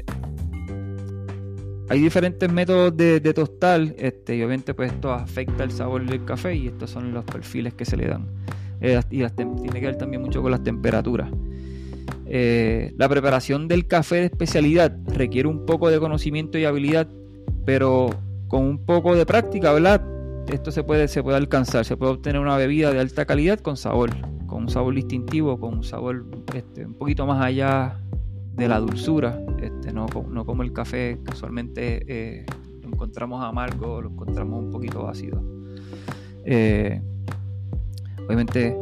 hay 1.89 2.00
diferentes 2.00 2.51
métodos 2.51 2.96
de, 2.96 3.19
tostar 3.34 3.81
este, 3.98 4.36
y 4.36 4.43
obviamente 4.43 4.75
pues 4.75 4.91
esto 4.91 5.12
afecta 5.12 5.63
el 5.63 5.72
sabor 5.72 6.05
del 6.05 6.24
café 6.25 6.53
y 6.53 6.67
estos 6.67 6.91
son 6.91 7.12
los 7.12 7.25
perfiles 7.25 7.74
que 7.74 7.86
se 7.86 7.98
le 7.98 8.08
dan. 8.08 8.27
Y 8.81 9.25
tiene 9.29 9.79
que 9.79 9.86
ver 9.88 9.98
también 9.98 10.22
mucho 10.22 10.43
con 10.43 10.51
las 10.51 10.63
temperaturas. 10.63 11.31
Eh, 12.32 12.94
la 12.96 13.10
preparación 13.10 13.68
del 13.68 13.88
café 13.88 14.18
de 14.18 14.26
especialidad 14.26 14.96
requiere 15.08 15.48
un 15.48 15.66
poco 15.66 15.90
de 15.90 16.00
conocimiento 16.00 16.60
y 16.60 16.66
habilidad, 16.66 17.08
pero 17.66 18.12
con 18.48 18.64
un 18.64 18.86
poco 18.86 19.16
de 19.16 19.26
práctica, 19.26 19.74
¿verdad? 19.74 20.06
Esto 20.48 20.72
se 20.72 20.84
puede, 20.84 21.08
se 21.08 21.24
puede 21.24 21.38
alcanzar, 21.38 21.86
se 21.86 21.98
puede 21.98 22.14
obtener 22.14 22.40
una 22.40 22.56
bebida 22.56 22.92
de 22.92 23.00
alta 23.00 23.26
calidad 23.26 23.60
con 23.60 23.78
sabor, 23.78 24.12
con 24.46 24.64
un 24.64 24.70
sabor 24.70 24.94
distintivo, 24.94 25.60
con 25.60 25.74
un 25.78 25.84
sabor 25.84 26.24
este, 26.54 26.86
un 26.86 26.94
poquito 26.94 27.26
más 27.26 27.44
allá 27.44 28.00
de 28.54 28.68
la 28.68 28.80
dulzura, 28.80 29.42
este, 29.60 29.92
no, 29.92 30.06
no 30.30 30.46
como 30.46 30.62
el 30.62 30.72
café 30.72 31.18
que 31.26 31.34
usualmente 31.34 32.04
eh, 32.08 32.46
lo 32.84 32.90
encontramos 32.90 33.44
amargo, 33.44 34.04
lo 34.04 34.10
encontramos 34.10 34.66
un 34.66 34.72
poquito 34.72 35.08
ácido. 35.08 35.42
Eh, 36.46 37.02
obviamente 38.24 38.78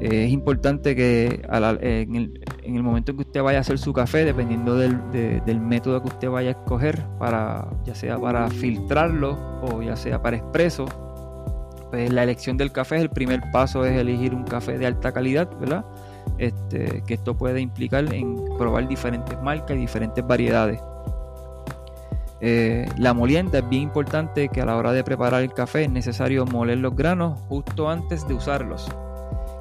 es 0.00 0.30
importante 0.30 0.94
que 0.94 1.42
en, 1.50 2.14
el, 2.14 2.40
momento 2.74 3.12
en 3.12 3.16
que 3.16 3.22
usted 3.22 3.42
vaya 3.42 3.58
a 3.58 3.60
hacer 3.62 3.78
su 3.78 3.92
café, 3.92 4.24
dependiendo 4.24 4.76
del, 4.76 4.98
del, 5.10 5.60
método 5.60 6.02
que 6.02 6.08
usted 6.08 6.28
vaya 6.28 6.48
a 6.48 6.52
escoger, 6.52 7.04
para, 7.18 7.68
ya 7.84 7.94
sea 7.94 8.18
para 8.18 8.48
filtrarlo 8.48 9.38
o 9.62 9.82
ya 9.82 9.96
sea 9.96 10.20
para 10.22 10.36
expreso, 10.36 10.86
pues 11.90 12.12
la 12.12 12.22
elección 12.22 12.56
del 12.56 12.70
café 12.72 12.96
es 12.96 13.02
el 13.02 13.10
primer 13.10 13.40
paso, 13.52 13.84
es 13.84 13.96
elegir 13.96 14.34
un 14.34 14.44
café 14.44 14.78
de 14.78 14.86
alta 14.86 15.12
calidad, 15.12 15.48
¿verdad? 15.58 15.84
Este, 16.36 17.02
que 17.06 17.14
esto 17.14 17.36
puede 17.36 17.60
implicar 17.60 18.12
en 18.12 18.36
probar 18.58 18.86
diferentes 18.86 19.40
marcas 19.42 19.76
y 19.76 19.80
diferentes 19.80 20.26
variedades. 20.26 20.80
Eh, 22.40 22.86
la 22.98 23.14
molienda 23.14 23.58
es 23.58 23.68
bien 23.68 23.82
importante 23.82 24.48
que 24.48 24.60
a 24.60 24.66
la 24.66 24.76
hora 24.76 24.92
de 24.92 25.02
preparar 25.02 25.42
el 25.42 25.52
café 25.52 25.84
es 25.84 25.90
necesario 25.90 26.46
moler 26.46 26.78
los 26.78 26.94
granos 26.94 27.40
justo 27.48 27.90
antes 27.90 28.28
de 28.28 28.34
usarlos. 28.34 28.88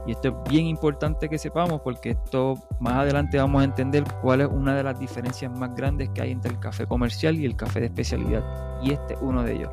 Y 0.08 0.12
esto 0.12 0.30
es 0.30 0.50
bien 0.50 0.66
importante 0.68 1.28
que 1.28 1.38
sepamos 1.38 1.82
porque 1.82 2.12
esto 2.12 2.56
más 2.80 2.94
adelante 2.94 3.38
vamos 3.38 3.62
a 3.62 3.66
entender 3.66 4.04
cuál 4.22 4.42
es 4.42 4.48
una 4.48 4.76
de 4.76 4.84
las 4.84 4.98
diferencias 4.98 5.52
más 5.52 5.76
grandes 5.76 6.10
que 6.10 6.22
hay 6.22 6.32
entre 6.32 6.52
el 6.52 6.60
café 6.60 6.86
comercial 6.86 7.38
y 7.38 7.46
el 7.46 7.56
café 7.56 7.82
de 7.82 7.88
especialidad. 7.88 8.44
Y 8.82 8.92
este 8.92 9.16
es 9.16 9.20
uno 9.22 9.44
de 9.44 9.56
ellos. 9.56 9.70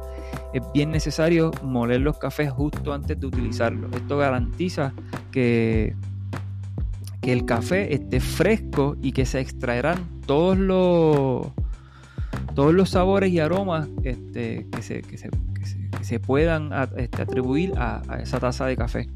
Es 0.53 0.62
bien 0.73 0.90
necesario 0.90 1.53
moler 1.62 2.01
los 2.01 2.18
cafés 2.18 2.51
justo 2.51 2.92
antes 2.92 3.18
de 3.18 3.27
utilizarlos. 3.27 3.92
Esto 3.94 4.18
garantiza 4.18 4.92
que 5.31 5.94
que 7.25 7.33
el 7.33 7.47
café 7.47 7.94
esté 7.94 8.20
fresco 8.20 8.97
y 9.01 9.12
que 9.12 9.25
se 9.25 9.40
extraerán 9.40 10.20
todos 10.27 10.59
los 10.59 11.49
todos 12.55 12.75
los 12.75 12.90
sabores 12.90 13.33
y 13.33 13.40
aromas 13.40 13.88
este, 14.05 14.68
que, 14.70 14.83
se, 14.83 15.01
que, 15.01 15.16
se, 15.16 16.20
puedan 16.20 16.70
este, 16.97 17.23
atribuir 17.23 17.73
a, 17.77 18.03
esa 18.23 18.38
taza 18.38 18.66
de 18.66 18.77
café. 18.77 19.09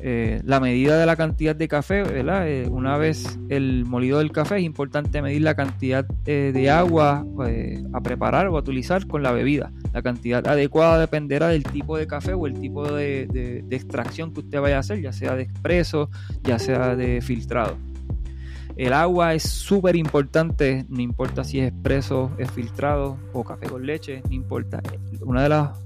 Eh, 0.00 0.40
la 0.44 0.60
medida 0.60 0.98
de 0.98 1.06
la 1.06 1.16
cantidad 1.16 1.56
de 1.56 1.68
café, 1.68 2.02
¿verdad? 2.02 2.48
Eh, 2.48 2.68
una 2.68 2.98
vez 2.98 3.38
el 3.48 3.86
molido 3.86 4.18
del 4.18 4.30
café 4.30 4.58
es 4.58 4.62
importante 4.62 5.22
medir 5.22 5.42
la 5.42 5.54
cantidad 5.54 6.06
eh, 6.26 6.50
de 6.52 6.70
agua 6.70 7.24
a 7.92 8.00
preparar 8.02 8.48
o 8.48 8.56
a 8.56 8.60
utilizar 8.60 9.06
con 9.06 9.22
la 9.22 9.32
bebida. 9.32 9.72
La 9.94 10.02
cantidad 10.02 10.46
adecuada 10.46 11.00
dependerá 11.00 11.48
del 11.48 11.64
tipo 11.64 11.96
de 11.96 12.06
café 12.06 12.34
o 12.34 12.46
el 12.46 12.60
tipo 12.60 12.90
de, 12.90 13.64
extracción 13.70 14.32
que 14.32 14.40
usted 14.40 14.60
vaya 14.60 14.76
a 14.76 14.80
hacer, 14.80 15.00
ya 15.00 15.12
sea 15.12 15.34
de 15.34 15.44
expreso, 15.44 16.10
ya 16.42 16.58
sea 16.58 16.94
de 16.94 17.20
filtrado. 17.22 17.76
El 18.76 18.92
agua 18.92 19.32
es 19.32 19.44
súper 19.44 19.96
importante, 19.96 20.84
no 20.90 21.00
importa 21.00 21.44
si 21.44 21.60
es 21.60 21.72
expreso, 21.72 22.30
es 22.36 22.50
filtrado 22.50 23.16
o 23.32 23.42
café 23.42 23.66
con 23.66 23.86
leche, 23.86 24.22
no 24.28 24.34
importa. 24.34 24.82
Una 25.22 25.42
de 25.44 25.48
las, 25.48 25.85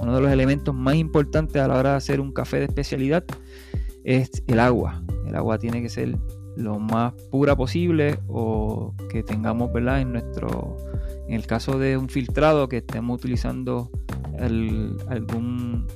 uno 0.00 0.14
de 0.14 0.20
los 0.22 0.30
elementos 0.30 0.74
más 0.74 0.94
importantes 0.94 1.60
a 1.60 1.68
la 1.68 1.76
hora 1.76 1.90
de 1.90 1.96
hacer 1.96 2.20
un 2.20 2.32
café 2.32 2.58
de 2.58 2.64
especialidad 2.64 3.24
es 4.04 4.42
el 4.46 4.60
agua. 4.60 5.02
El 5.26 5.36
agua 5.36 5.58
tiene 5.58 5.82
que 5.82 5.88
ser 5.88 6.18
lo 6.56 6.78
más 6.78 7.12
pura 7.30 7.56
posible 7.56 8.18
o 8.28 8.94
que 9.10 9.22
tengamos, 9.22 9.72
¿verdad? 9.72 10.00
En 10.00 10.12
nuestro, 10.12 10.76
en 11.28 11.34
el 11.34 11.46
caso 11.46 11.78
de 11.78 11.96
un 11.96 12.08
filtrado 12.08 12.68
que 12.68 12.78
estemos 12.78 13.18
utilizando 13.18 13.90
algún, 15.08 15.86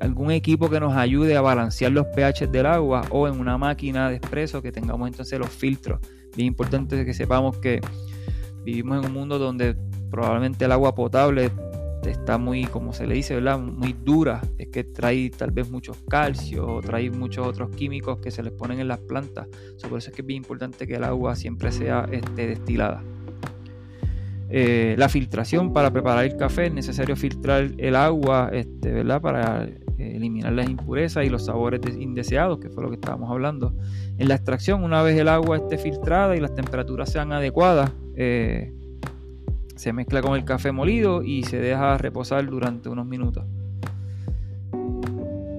algún 0.00 0.30
equipo 0.30 0.70
que 0.70 0.78
nos 0.78 0.96
ayude 0.96 1.36
a 1.36 1.40
balancear 1.40 1.92
los 1.92 2.06
pH 2.14 2.46
del 2.46 2.66
agua 2.66 3.02
o 3.10 3.26
en 3.26 3.40
una 3.40 3.58
máquina 3.58 4.08
de 4.08 4.16
expreso 4.16 4.62
que 4.62 4.72
tengamos 4.72 5.08
entonces 5.08 5.38
los 5.38 5.50
filtros. 5.50 6.00
Bien 6.36 6.48
importante 6.48 7.04
que 7.04 7.14
sepamos 7.14 7.56
que 7.58 7.80
vivimos 8.64 8.98
en 8.98 9.10
un 9.10 9.12
mundo 9.12 9.38
donde 9.38 9.76
probablemente 10.10 10.64
el 10.64 10.72
agua 10.72 10.94
potable 10.94 11.50
está 12.06 12.38
muy, 12.38 12.64
como 12.64 12.92
se 12.92 13.06
le 13.06 13.14
dice, 13.14 13.34
¿verdad? 13.34 13.58
muy 13.58 13.92
dura, 13.92 14.40
es 14.58 14.68
que 14.68 14.84
trae 14.84 15.30
tal 15.30 15.50
vez 15.50 15.70
muchos 15.70 15.98
calcios 16.08 16.66
o 16.68 16.80
trae 16.80 17.10
muchos 17.10 17.46
otros 17.46 17.70
químicos 17.70 18.18
que 18.18 18.30
se 18.30 18.42
les 18.42 18.52
ponen 18.52 18.80
en 18.80 18.88
las 18.88 18.98
plantas. 18.98 19.48
por 19.88 19.98
eso 19.98 20.10
es 20.10 20.16
que 20.16 20.22
es 20.22 20.26
bien 20.26 20.38
importante 20.38 20.86
que 20.86 20.94
el 20.94 21.04
agua 21.04 21.36
siempre 21.36 21.72
sea 21.72 22.06
este, 22.10 22.46
destilada. 22.46 23.02
Eh, 24.50 24.94
la 24.98 25.08
filtración 25.08 25.72
para 25.72 25.90
preparar 25.90 26.24
el 26.24 26.36
café 26.36 26.66
es 26.66 26.72
necesario 26.72 27.16
filtrar 27.16 27.72
el 27.76 27.96
agua 27.96 28.50
este, 28.52 28.92
¿verdad? 28.92 29.20
para 29.20 29.64
eh, 29.64 30.16
eliminar 30.16 30.52
las 30.52 30.68
impurezas 30.68 31.24
y 31.24 31.28
los 31.28 31.46
sabores 31.46 31.80
indeseados, 31.98 32.58
que 32.58 32.68
fue 32.68 32.82
lo 32.82 32.90
que 32.90 32.96
estábamos 32.96 33.30
hablando. 33.30 33.74
En 34.18 34.28
la 34.28 34.34
extracción, 34.34 34.84
una 34.84 35.02
vez 35.02 35.18
el 35.18 35.28
agua 35.28 35.56
esté 35.56 35.78
filtrada 35.78 36.36
y 36.36 36.40
las 36.40 36.54
temperaturas 36.54 37.10
sean 37.10 37.32
adecuadas, 37.32 37.90
eh, 38.16 38.72
se 39.76 39.92
mezcla 39.92 40.22
con 40.22 40.36
el 40.36 40.44
café 40.44 40.72
molido 40.72 41.22
y 41.22 41.42
se 41.44 41.58
deja 41.58 41.98
reposar 41.98 42.46
durante 42.46 42.88
unos 42.88 43.06
minutos. 43.06 43.44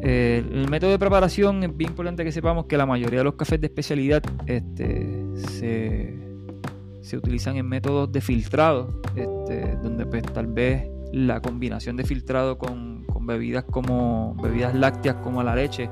Eh, 0.08 0.44
el 0.52 0.70
método 0.70 0.92
de 0.92 1.00
preparación 1.00 1.64
es 1.64 1.76
bien 1.76 1.90
importante 1.90 2.24
que 2.24 2.32
sepamos 2.32 2.68
que 2.68 2.78
la 2.78 2.86
mayoría 2.86 3.20
de 3.20 3.24
los 3.24 3.34
cafés 3.34 3.60
de 3.60 3.68
especialidad 3.68 4.22
este, 4.46 5.26
se, 5.58 7.18
utilizan 7.18 7.56
en 7.56 7.68
métodos 7.68 8.12
de 8.12 8.22
filtrado, 8.22 9.02
este, 9.16 9.76
donde 9.78 10.06
pues 10.06 10.22
tal 10.24 10.46
vez 10.46 10.88
la 11.12 11.42
combinación 11.42 11.96
de 11.96 12.04
filtrado 12.04 12.58
con, 12.60 13.04
bebidas 13.22 13.64
como 13.64 14.36
bebidas 14.40 14.76
lácteas 14.76 15.16
como 15.24 15.42
la 15.42 15.56
leche 15.56 15.90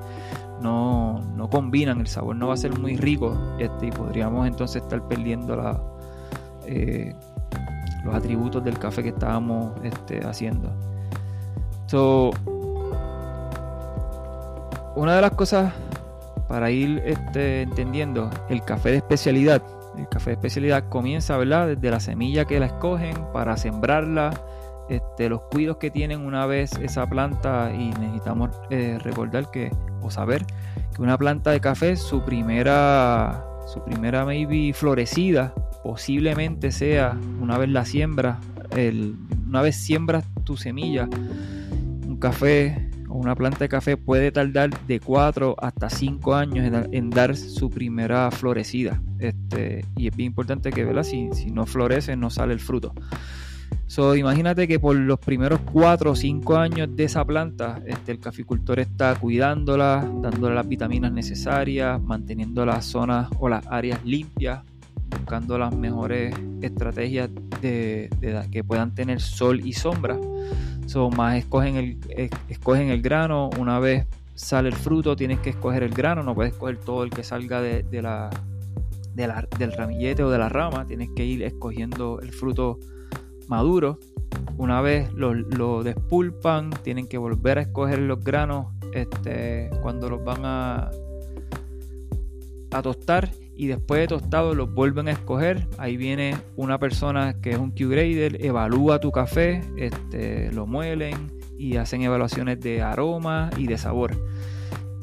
no, 0.61 1.19
no, 1.35 1.49
combinan, 1.49 1.99
el 1.99 2.05
sabor 2.05 2.35
no 2.35 2.49
va 2.49 2.53
a 2.53 2.57
ser 2.57 2.77
muy 2.77 2.95
rico 2.95 3.35
este, 3.57 3.87
y 3.87 3.91
podríamos 3.91 4.45
entonces 4.45 4.83
estar 4.83 5.07
perdiendo 5.07 5.55
la, 5.55 5.81
eh, 6.67 7.15
los 8.03 8.13
atributos 8.13 8.63
del 8.63 8.77
café 8.77 9.03
que 9.03 9.09
estábamos 9.09 9.71
este, 9.83 10.25
haciendo. 10.25 10.71
So, 11.87 12.31
una 14.95 15.15
de 15.15 15.21
las 15.21 15.31
cosas 15.31 15.73
para 16.47 16.69
ir 16.71 17.01
este, 17.05 17.63
entendiendo 17.63 18.29
el 18.49 18.63
café 18.63 18.91
de 18.91 18.97
especialidad, 18.97 19.61
el 19.97 20.07
café 20.07 20.31
de 20.31 20.35
especialidad 20.35 20.89
comienza 20.89 21.37
¿verdad? 21.37 21.67
desde 21.67 21.89
la 21.89 21.99
semilla 21.99 22.45
que 22.45 22.59
la 22.59 22.67
escogen 22.67 23.15
para 23.31 23.57
sembrarla, 23.57 24.31
este, 24.89 25.29
los 25.29 25.41
cuidos 25.43 25.77
que 25.77 25.89
tienen 25.89 26.25
una 26.25 26.45
vez 26.45 26.73
esa 26.81 27.07
planta 27.07 27.71
y 27.73 27.89
necesitamos 27.99 28.51
eh, 28.69 28.99
recordar 29.01 29.49
que 29.49 29.71
o 30.01 30.11
saber 30.11 30.45
que 30.93 31.01
una 31.01 31.17
planta 31.17 31.51
de 31.51 31.61
café 31.61 31.95
su 31.95 32.23
primera 32.23 33.45
su 33.65 33.81
primera 33.81 34.25
maybe 34.25 34.73
florecida 34.73 35.53
posiblemente 35.83 36.71
sea 36.71 37.17
una 37.41 37.57
vez 37.57 37.69
la 37.69 37.85
siembra, 37.85 38.39
una 39.47 39.61
vez 39.61 39.75
siembras 39.75 40.25
tu 40.43 40.57
semilla, 40.57 41.07
un 42.07 42.17
café 42.19 42.89
o 43.09 43.15
una 43.15 43.35
planta 43.35 43.59
de 43.59 43.69
café 43.69 43.97
puede 43.97 44.31
tardar 44.31 44.71
de 44.87 44.99
4 44.99 45.55
hasta 45.59 45.89
5 45.89 46.33
años 46.33 46.87
en, 46.91 47.09
dar 47.09 47.35
su 47.35 47.69
primera 47.69 48.31
florecida. 48.31 49.01
Este, 49.19 49.85
y 49.95 50.07
es 50.07 50.15
bien 50.15 50.27
importante 50.27 50.71
que, 50.71 50.83
¿verdad? 50.83 51.03
Si, 51.03 51.29
si 51.33 51.51
no 51.51 51.65
florece, 51.65 52.15
no 52.15 52.29
sale 52.29 52.53
el 52.53 52.59
fruto. 52.59 52.93
So, 53.85 54.15
imagínate 54.15 54.67
que 54.67 54.79
por 54.79 54.95
los 54.95 55.19
primeros 55.19 55.59
4 55.71 56.11
o 56.11 56.15
5 56.15 56.55
años 56.55 56.95
de 56.95 57.03
esa 57.03 57.23
planta, 57.25 57.81
este, 57.85 58.13
el 58.13 58.19
caficultor 58.19 58.79
está 58.79 59.13
cuidándola, 59.15 60.09
dándole 60.21 60.55
las 60.55 60.67
vitaminas 60.67 61.11
necesarias, 61.11 62.01
manteniendo 62.01 62.65
las 62.65 62.85
zonas 62.85 63.29
o 63.39 63.49
las 63.49 63.67
áreas 63.67 64.03
limpias, 64.03 64.63
buscando 65.17 65.57
las 65.57 65.75
mejores 65.75 66.35
estrategias 66.61 67.29
de, 67.61 68.09
que 68.51 68.63
puedan 68.63 68.93
tener 68.93 69.21
sol 69.21 69.61
y 69.65 69.73
sombra. 69.73 70.17
So, 70.85 71.09
más 71.09 71.37
escogen 71.37 71.75
el, 71.75 72.29
escogen 72.49 72.89
el 72.89 73.01
grano, 73.01 73.49
una 73.57 73.79
vez 73.79 74.05
sale 74.35 74.69
el 74.69 74.75
fruto, 74.75 75.15
tienes 75.15 75.39
que 75.39 75.51
escoger 75.51 75.83
el 75.83 75.93
grano, 75.93 76.23
no 76.23 76.35
puedes 76.35 76.53
escoger 76.53 76.77
todo 76.77 77.03
el 77.03 77.09
que 77.09 77.23
salga 77.23 77.61
de, 77.61 77.85
la, 78.01 78.29
del 79.15 79.71
ramillete 79.71 80.23
o 80.23 80.29
de 80.29 80.37
la 80.37 80.49
rama, 80.49 80.85
tienes 80.85 81.09
que 81.15 81.25
ir 81.25 81.43
escogiendo 81.43 82.19
el 82.19 82.31
fruto 82.31 82.79
maduro. 83.47 83.99
Una 84.57 84.81
vez 84.81 85.11
lo, 85.13 85.83
despulpan, 85.83 86.71
tienen 86.83 87.07
que 87.07 87.17
volver 87.17 87.59
a 87.59 87.61
escoger 87.61 87.99
los 87.99 88.23
granos 88.23 88.67
este, 88.93 89.69
cuando 89.81 90.09
los 90.09 90.23
van 90.23 90.45
a, 90.45 90.91
a 92.71 92.81
tostar 92.81 93.29
y 93.55 93.67
después 93.67 94.01
de 94.01 94.07
tostado 94.07 94.55
los 94.55 94.73
vuelven 94.73 95.07
a 95.07 95.11
escoger. 95.11 95.67
Ahí 95.77 95.97
viene 95.97 96.35
una 96.55 96.79
persona 96.79 97.39
que 97.41 97.51
es 97.51 97.57
un 97.57 97.71
Q-Grader, 97.71 98.43
evalúa 98.43 98.99
tu 98.99 99.11
café, 99.11 99.61
este, 99.77 100.51
lo 100.51 100.65
muelen 100.65 101.31
y 101.57 101.77
hacen 101.77 102.01
evaluaciones 102.01 102.59
de 102.59 102.81
aroma 102.81 103.49
y 103.57 103.67
de 103.67 103.77
sabor. 103.77 104.15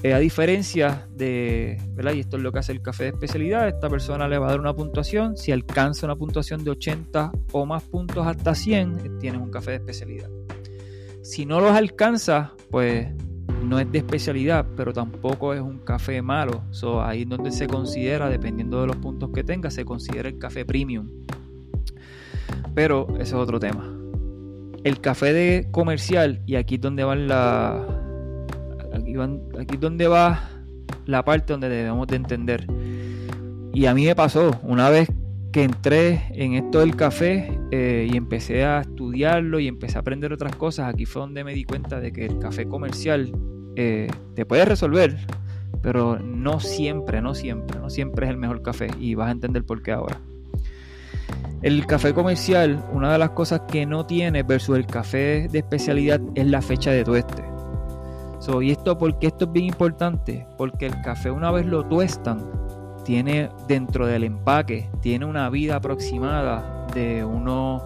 Eh, 0.03 0.15
a 0.15 0.19
diferencia 0.19 1.07
de, 1.11 1.79
¿verdad? 1.91 2.15
Y 2.15 2.21
esto 2.21 2.39
es 2.39 2.43
lo 2.43 2.53
que 2.53 2.59
hace 2.59 2.73
el 2.73 2.81
café 2.81 3.05
de 3.05 3.11
especialidad, 3.11 3.69
esta 3.69 3.91
persona 3.91 4.29
le 4.29 4.39
va 4.39 4.47
a 4.47 4.51
dar 4.51 4.61
una 4.61 4.75
puntuación, 4.75 5.37
si 5.37 5.53
alcanza 5.53 6.07
una 6.07 6.17
puntuación 6.17 6.65
de 6.65 6.71
80 6.71 7.31
o 7.53 7.67
más 7.67 7.83
puntos 7.83 8.27
hasta 8.27 8.55
100, 8.55 8.99
eh, 8.99 9.11
tienes 9.21 9.43
un 9.43 9.51
café 9.51 9.73
de 9.73 9.77
especialidad. 9.77 10.31
Si 11.23 11.45
no 11.45 11.61
los 11.61 11.73
alcanza, 11.73 12.55
pues 12.71 13.09
no 13.65 13.79
es 13.79 13.91
de 13.91 13.99
especialidad, 13.99 14.67
pero 14.77 14.93
tampoco 14.93 15.55
es 15.55 15.61
un 15.61 15.79
café 15.79 16.23
malo. 16.23 16.63
So, 16.71 17.03
ahí 17.03 17.23
es 17.23 17.29
donde 17.29 17.51
se 17.51 17.67
considera, 17.67 18.29
dependiendo 18.29 18.81
de 18.81 18.87
los 18.87 18.97
puntos 18.97 19.31
que 19.33 19.45
tenga, 19.45 19.71
se 19.71 19.85
considera 19.85 20.29
el 20.29 20.39
café 20.39 20.65
premium. 20.65 21.09
Pero 22.75 23.07
ese 23.15 23.23
es 23.23 23.35
otro 23.35 23.61
tema. 23.61 23.97
El 24.85 25.01
café 25.01 25.33
de 25.33 25.69
comercial, 25.71 26.43
y 26.47 26.57
aquí 26.57 26.77
es 26.77 26.81
donde 26.81 27.05
van 27.05 27.29
la, 27.29 27.87
Aquí, 28.93 29.15
aquí 29.17 29.75
es 29.75 29.81
donde 29.81 30.09
va 30.09 30.51
la 31.07 31.25
parte 31.25 31.53
donde 31.53 31.69
debemos 31.69 32.07
de 32.07 32.17
entender. 32.17 32.67
Y 33.73 33.87
a 33.87 33.95
mí 33.95 34.07
me 34.07 34.15
pasó 34.15 34.59
una 34.63 34.91
vez 34.91 35.09
que 35.53 35.65
entré 35.65 36.23
en 36.31 36.55
esto 36.55 36.81
del 36.81 36.97
café 36.97 37.59
eh, 37.71 38.09
y 38.11 38.17
empecé 38.17 38.65
a 38.65 38.81
estudiarlo 38.83 39.59
y 39.59 39.69
empecé 39.69 39.97
a 39.97 40.01
aprender 40.01 40.33
otras 40.33 40.55
cosas, 40.55 40.93
aquí 40.93 41.07
fue 41.07 41.23
donde 41.23 41.43
me 41.43 41.55
di 41.55 41.65
cuenta 41.65 42.01
de 42.01 42.13
que 42.13 42.25
el 42.25 42.39
café 42.39 42.67
comercial 42.67 43.33
eh, 43.77 44.09
te 44.35 44.47
puede 44.47 44.65
resolver, 44.65 45.17
pero 45.83 46.19
no 46.19 46.61
siempre, 46.61 47.21
no 47.21 47.35
siempre, 47.35 47.79
no 47.79 47.91
siempre 47.91 48.27
es 48.27 48.31
el 48.31 48.37
mejor 48.37 48.63
café 48.63 48.89
y 48.99 49.15
vas 49.15 49.29
a 49.29 49.33
entender 49.33 49.65
por 49.65 49.83
qué 49.83 49.93
ahora. 49.93 50.21
El 51.63 51.87
café 51.87 52.15
comercial, 52.15 52.83
una 52.93 53.13
de 53.13 53.19
las 53.19 53.31
cosas 53.31 53.63
que 53.69 53.85
no 53.85 54.07
tiene 54.07 54.43
versus 54.43 54.79
el 54.79 54.87
café 54.87 55.47
de 55.51 55.59
especialidad 55.59 56.21
es 56.35 56.47
la 56.47 56.63
fecha 56.63 56.91
de 56.91 57.05
tueste. 57.05 57.51
¿Y 58.61 58.71
esto 58.73 58.99
porque 58.99 59.29
esto 59.29 59.45
es 59.45 59.53
bien 59.53 59.67
importante? 59.67 60.47
Porque 60.59 60.87
el 60.87 61.01
café 61.03 61.31
una 61.31 61.53
vez 61.53 61.67
lo 61.67 61.85
tuestan, 61.85 62.51
tiene 63.05 63.49
dentro 63.69 64.07
del 64.07 64.25
empaque, 64.25 64.91
tiene 65.01 65.25
una 65.25 65.49
vida 65.51 65.77
aproximada 65.77 66.87
de 66.93 67.25
unos 67.25 67.83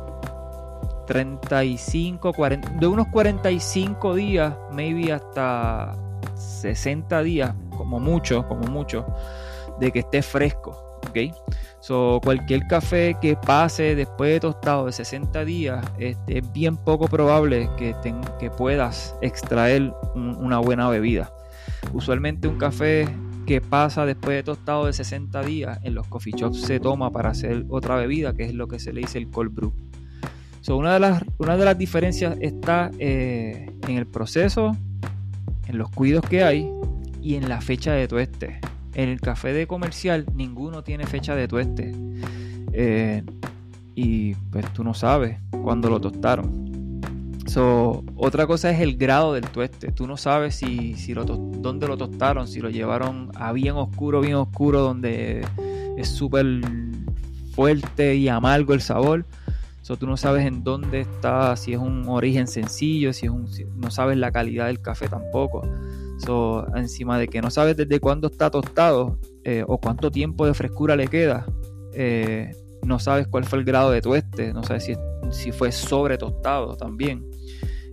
35, 1.06 2.32
40, 2.32 2.68
de 2.70 2.86
unos 2.86 3.08
45 3.08 4.14
días, 4.14 4.54
maybe 4.72 5.12
hasta 5.12 5.96
60 6.36 7.22
días, 7.22 7.54
como 7.76 8.00
mucho, 8.00 8.46
como 8.48 8.68
mucho, 8.68 9.06
de 9.80 9.92
que 9.92 10.00
esté 10.00 10.22
fresco. 10.22 10.98
¿ok? 11.08 11.34
So, 11.80 12.20
cualquier 12.22 12.66
café 12.66 13.16
que 13.20 13.36
pase 13.36 13.94
después 13.94 14.32
de 14.32 14.40
tostado 14.40 14.86
de 14.86 14.92
60 14.92 15.44
días, 15.44 15.84
este, 15.98 16.38
es 16.38 16.52
bien 16.52 16.76
poco 16.76 17.08
probable 17.08 17.68
que, 17.76 17.94
que 18.38 18.50
puedas 18.50 19.14
extraer 19.20 19.92
una 20.14 20.58
buena 20.58 20.88
bebida. 20.88 21.32
Usualmente 21.92 22.48
un 22.48 22.58
café 22.58 23.06
que 23.46 23.60
pasa 23.60 24.06
después 24.06 24.36
de 24.36 24.42
tostado 24.42 24.86
de 24.86 24.92
60 24.92 25.42
días 25.42 25.78
en 25.82 25.94
los 25.94 26.06
coffee 26.08 26.32
shops 26.34 26.62
se 26.62 26.80
toma 26.80 27.10
para 27.10 27.30
hacer 27.30 27.66
otra 27.68 27.96
bebida, 27.96 28.32
que 28.32 28.44
es 28.44 28.54
lo 28.54 28.66
que 28.66 28.78
se 28.78 28.92
le 28.92 29.02
dice 29.02 29.18
el 29.18 29.30
cold 29.30 29.52
brew. 29.54 29.74
So, 30.64 30.78
una, 30.78 30.94
de 30.94 31.00
las, 31.00 31.22
una 31.36 31.58
de 31.58 31.64
las 31.66 31.76
diferencias 31.76 32.38
está 32.40 32.90
eh, 32.98 33.70
en 33.86 33.98
el 33.98 34.06
proceso, 34.06 34.74
en 35.66 35.76
los 35.76 35.90
cuidos 35.90 36.24
que 36.26 36.42
hay 36.42 36.70
y 37.20 37.34
en 37.34 37.50
la 37.50 37.60
fecha 37.60 37.92
de 37.92 38.08
tueste. 38.08 38.60
En 38.94 39.10
el 39.10 39.20
café 39.20 39.52
de 39.52 39.66
comercial 39.66 40.24
ninguno 40.34 40.82
tiene 40.82 41.04
fecha 41.04 41.34
de 41.34 41.48
tueste. 41.48 41.92
Eh, 42.72 43.22
y 43.94 44.34
pues 44.36 44.64
tú 44.72 44.82
no 44.84 44.94
sabes 44.94 45.38
cuándo 45.50 45.90
lo 45.90 46.00
tostaron. 46.00 47.02
So, 47.44 48.02
otra 48.16 48.46
cosa 48.46 48.70
es 48.70 48.80
el 48.80 48.96
grado 48.96 49.34
del 49.34 49.44
tueste. 49.44 49.92
Tú 49.92 50.06
no 50.06 50.16
sabes 50.16 50.54
si, 50.54 50.94
si 50.94 51.12
lo 51.12 51.26
dónde 51.26 51.86
lo 51.86 51.98
tostaron, 51.98 52.48
si 52.48 52.60
lo 52.60 52.70
llevaron 52.70 53.32
a 53.34 53.52
bien 53.52 53.74
oscuro, 53.74 54.22
bien 54.22 54.36
oscuro, 54.36 54.80
donde 54.80 55.46
es 55.98 56.08
súper 56.08 56.46
fuerte 57.54 58.16
y 58.16 58.28
amargo 58.28 58.72
el 58.72 58.80
sabor. 58.80 59.26
So, 59.84 59.98
tú 59.98 60.06
no 60.06 60.16
sabes 60.16 60.46
en 60.46 60.64
dónde 60.64 61.00
está, 61.00 61.54
si 61.56 61.74
es 61.74 61.78
un 61.78 62.08
origen 62.08 62.46
sencillo, 62.46 63.12
si 63.12 63.26
es 63.26 63.32
un, 63.32 63.46
no 63.76 63.90
sabes 63.90 64.16
la 64.16 64.32
calidad 64.32 64.68
del 64.68 64.80
café 64.80 65.08
tampoco. 65.08 65.60
So, 66.24 66.66
encima 66.74 67.18
de 67.18 67.28
que 67.28 67.42
no 67.42 67.50
sabes 67.50 67.76
desde 67.76 68.00
cuándo 68.00 68.28
está 68.28 68.50
tostado 68.50 69.18
eh, 69.44 69.62
o 69.66 69.76
cuánto 69.76 70.10
tiempo 70.10 70.46
de 70.46 70.54
frescura 70.54 70.96
le 70.96 71.08
queda, 71.08 71.44
eh, 71.92 72.50
no 72.82 72.98
sabes 72.98 73.26
cuál 73.26 73.44
fue 73.44 73.58
el 73.58 73.66
grado 73.66 73.90
de 73.90 74.00
tueste, 74.00 74.54
no 74.54 74.62
sabes 74.62 74.84
si, 74.84 74.94
si 75.30 75.52
fue 75.52 75.70
sobre 75.70 76.16
tostado 76.16 76.78
también. 76.78 77.28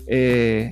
Eh, 0.07 0.71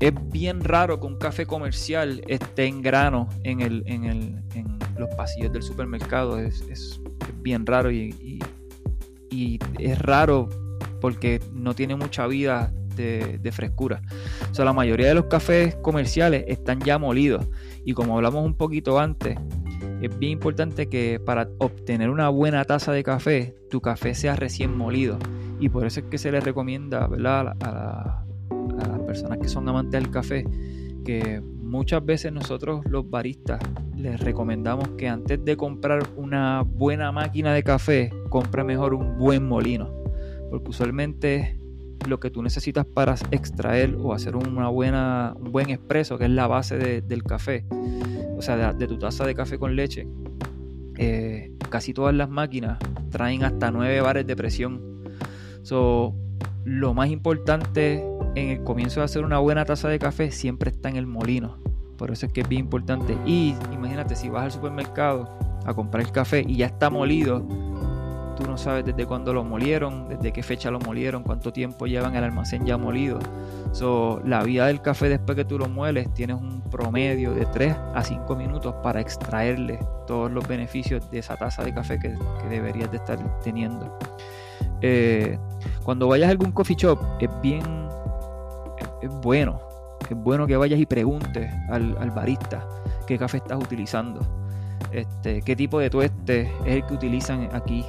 es 0.00 0.12
bien 0.32 0.60
raro 0.64 0.98
que 0.98 1.06
un 1.06 1.18
café 1.18 1.46
comercial 1.46 2.20
esté 2.26 2.64
en 2.64 2.82
grano 2.82 3.28
en, 3.44 3.60
el, 3.60 3.84
en, 3.86 4.06
el, 4.06 4.42
en 4.56 4.76
los 4.98 5.08
pasillos 5.14 5.52
del 5.52 5.62
supermercado. 5.62 6.40
Es, 6.40 6.62
es, 6.62 7.00
bien 7.42 7.66
raro 7.66 7.90
y, 7.90 8.10
y, 8.20 8.38
es 9.78 9.98
raro 9.98 10.48
porque 11.00 11.40
no 11.52 11.74
tiene 11.74 11.96
mucha 11.96 12.26
vida 12.26 12.72
de, 12.96 13.50
frescura. 13.52 14.02
O 14.50 14.54
sea, 14.54 14.64
la 14.64 14.72
mayoría 14.72 15.08
de 15.08 15.14
los 15.14 15.26
cafés 15.26 15.74
comerciales 15.76 16.44
están 16.46 16.80
ya 16.80 16.98
molidos. 16.98 17.48
Y 17.84 17.94
como 17.94 18.16
hablamos 18.16 18.44
un 18.44 18.54
poquito 18.54 18.98
antes, 18.98 19.36
es 20.00 20.18
bien 20.18 20.32
importante 20.32 20.88
que 20.88 21.20
para 21.24 21.48
obtener 21.58 22.10
una 22.10 22.28
buena 22.28 22.64
taza 22.64 22.92
de 22.92 23.02
café, 23.02 23.54
tu 23.70 23.80
café 23.80 24.14
sea 24.14 24.36
recién 24.36 24.76
molido. 24.76 25.18
Y 25.58 25.68
por 25.68 25.86
eso 25.86 26.00
es 26.00 26.06
que 26.06 26.18
se 26.18 26.32
le 26.32 26.40
recomienda 26.40 27.06
¿verdad? 27.06 27.56
A, 27.60 28.24
las 28.76 29.00
personas 29.00 29.38
que 29.38 29.48
son 29.48 29.68
amantes 29.68 30.00
del 30.00 30.10
café 30.10 30.44
que 31.04 31.40
muchas 31.40 32.04
veces 32.04 32.32
nosotros 32.32 32.84
los 32.86 33.08
baristas 33.08 33.60
les 33.96 34.20
recomendamos 34.20 34.90
que 34.90 35.08
antes 35.08 35.44
de 35.44 35.56
comprar 35.56 36.02
una 36.16 36.62
buena 36.62 37.12
máquina 37.12 37.52
de 37.54 37.62
café, 37.62 38.10
compre 38.32 38.64
mejor 38.64 38.94
un 38.94 39.18
buen 39.18 39.46
molino. 39.46 39.90
Porque 40.50 40.70
usualmente 40.70 41.58
lo 42.08 42.18
que 42.18 42.30
tú 42.30 42.42
necesitas 42.42 42.86
para 42.86 43.14
extraer 43.30 43.94
o 44.00 44.14
hacer 44.14 44.34
una 44.34 44.68
buena, 44.68 45.34
un 45.36 45.52
buen 45.52 45.70
expreso, 45.70 46.18
que 46.18 46.24
es 46.24 46.30
la 46.30 46.46
base 46.46 47.02
del 47.02 47.22
café, 47.22 47.64
o 48.36 48.42
sea, 48.42 48.72
de, 48.72 48.86
tu 48.88 48.98
taza 48.98 49.24
de 49.24 49.34
café 49.34 49.58
con 49.58 49.76
leche, 49.76 50.08
eh, 50.96 51.52
casi 51.68 51.92
todas 51.94 52.14
las 52.14 52.28
máquinas 52.28 52.78
traen 53.10 53.44
hasta 53.44 53.70
9 53.70 54.00
bares 54.00 54.26
de 54.26 54.34
presión. 54.34 55.04
So, 55.62 56.14
lo 56.64 56.94
más 56.94 57.10
importante 57.10 58.04
en 58.34 58.48
el 58.48 58.64
comienzo 58.64 59.00
de 59.00 59.04
hacer 59.04 59.24
una 59.24 59.38
buena 59.38 59.64
taza 59.64 59.88
de 59.88 59.98
café 59.98 60.32
siempre 60.32 60.70
está 60.70 60.88
en 60.88 60.96
el 60.96 61.06
molino. 61.06 61.58
Por 61.98 62.10
eso 62.10 62.26
es 62.26 62.32
que 62.32 62.40
es 62.40 62.48
bien 62.48 62.62
importante. 62.62 63.16
Y 63.26 63.54
imagínate, 63.72 64.16
si 64.16 64.28
vas 64.28 64.44
al 64.44 64.52
supermercado 64.52 65.28
a 65.64 65.74
comprar 65.74 66.04
el 66.04 66.10
café 66.10 66.44
y 66.46 66.56
ya 66.56 66.66
está 66.66 66.90
molido, 66.90 67.46
tú 68.34 68.44
no 68.44 68.56
sabes 68.56 68.84
desde 68.84 69.06
cuándo 69.06 69.32
lo 69.32 69.44
molieron, 69.44 70.08
desde 70.08 70.32
qué 70.32 70.42
fecha 70.42 70.70
lo 70.70 70.80
molieron, 70.80 71.22
cuánto 71.22 71.52
tiempo 71.52 71.86
llevan 71.86 72.16
el 72.16 72.24
almacén 72.24 72.64
ya 72.64 72.76
molido. 72.76 73.18
So, 73.72 74.20
la 74.24 74.42
vida 74.42 74.66
del 74.66 74.82
café 74.82 75.08
después 75.08 75.36
que 75.36 75.44
tú 75.44 75.58
lo 75.58 75.68
mueles, 75.68 76.12
tienes 76.14 76.36
un 76.36 76.62
promedio 76.70 77.32
de 77.32 77.46
3 77.46 77.76
a 77.94 78.02
5 78.02 78.36
minutos 78.36 78.74
para 78.82 79.00
extraerle 79.00 79.78
todos 80.06 80.30
los 80.30 80.46
beneficios 80.46 81.10
de 81.10 81.18
esa 81.18 81.36
taza 81.36 81.64
de 81.64 81.72
café 81.72 81.98
que, 81.98 82.14
deberías 82.48 82.90
de 82.90 82.96
estar 82.98 83.18
teniendo. 83.40 83.98
Eh, 84.80 85.38
cuando 85.84 86.08
vayas 86.08 86.28
a 86.28 86.30
algún 86.32 86.52
coffee 86.52 86.76
shop, 86.76 86.98
es 87.20 87.30
bien, 87.40 87.62
bueno 89.22 89.72
es 90.12 90.16
bueno 90.16 90.46
que 90.46 90.56
vayas 90.56 90.78
y 90.78 90.86
preguntes 90.86 91.52
al, 91.68 92.10
barista 92.10 92.66
qué 93.06 93.18
café 93.18 93.38
estás 93.38 93.58
utilizando, 93.58 94.20
este, 94.92 95.42
qué 95.42 95.56
tipo 95.56 95.80
de 95.80 95.90
tueste 95.90 96.42
es 96.64 96.74
el 96.76 96.86
que 96.86 96.94
utilizan 96.94 97.48
aquí. 97.52 97.84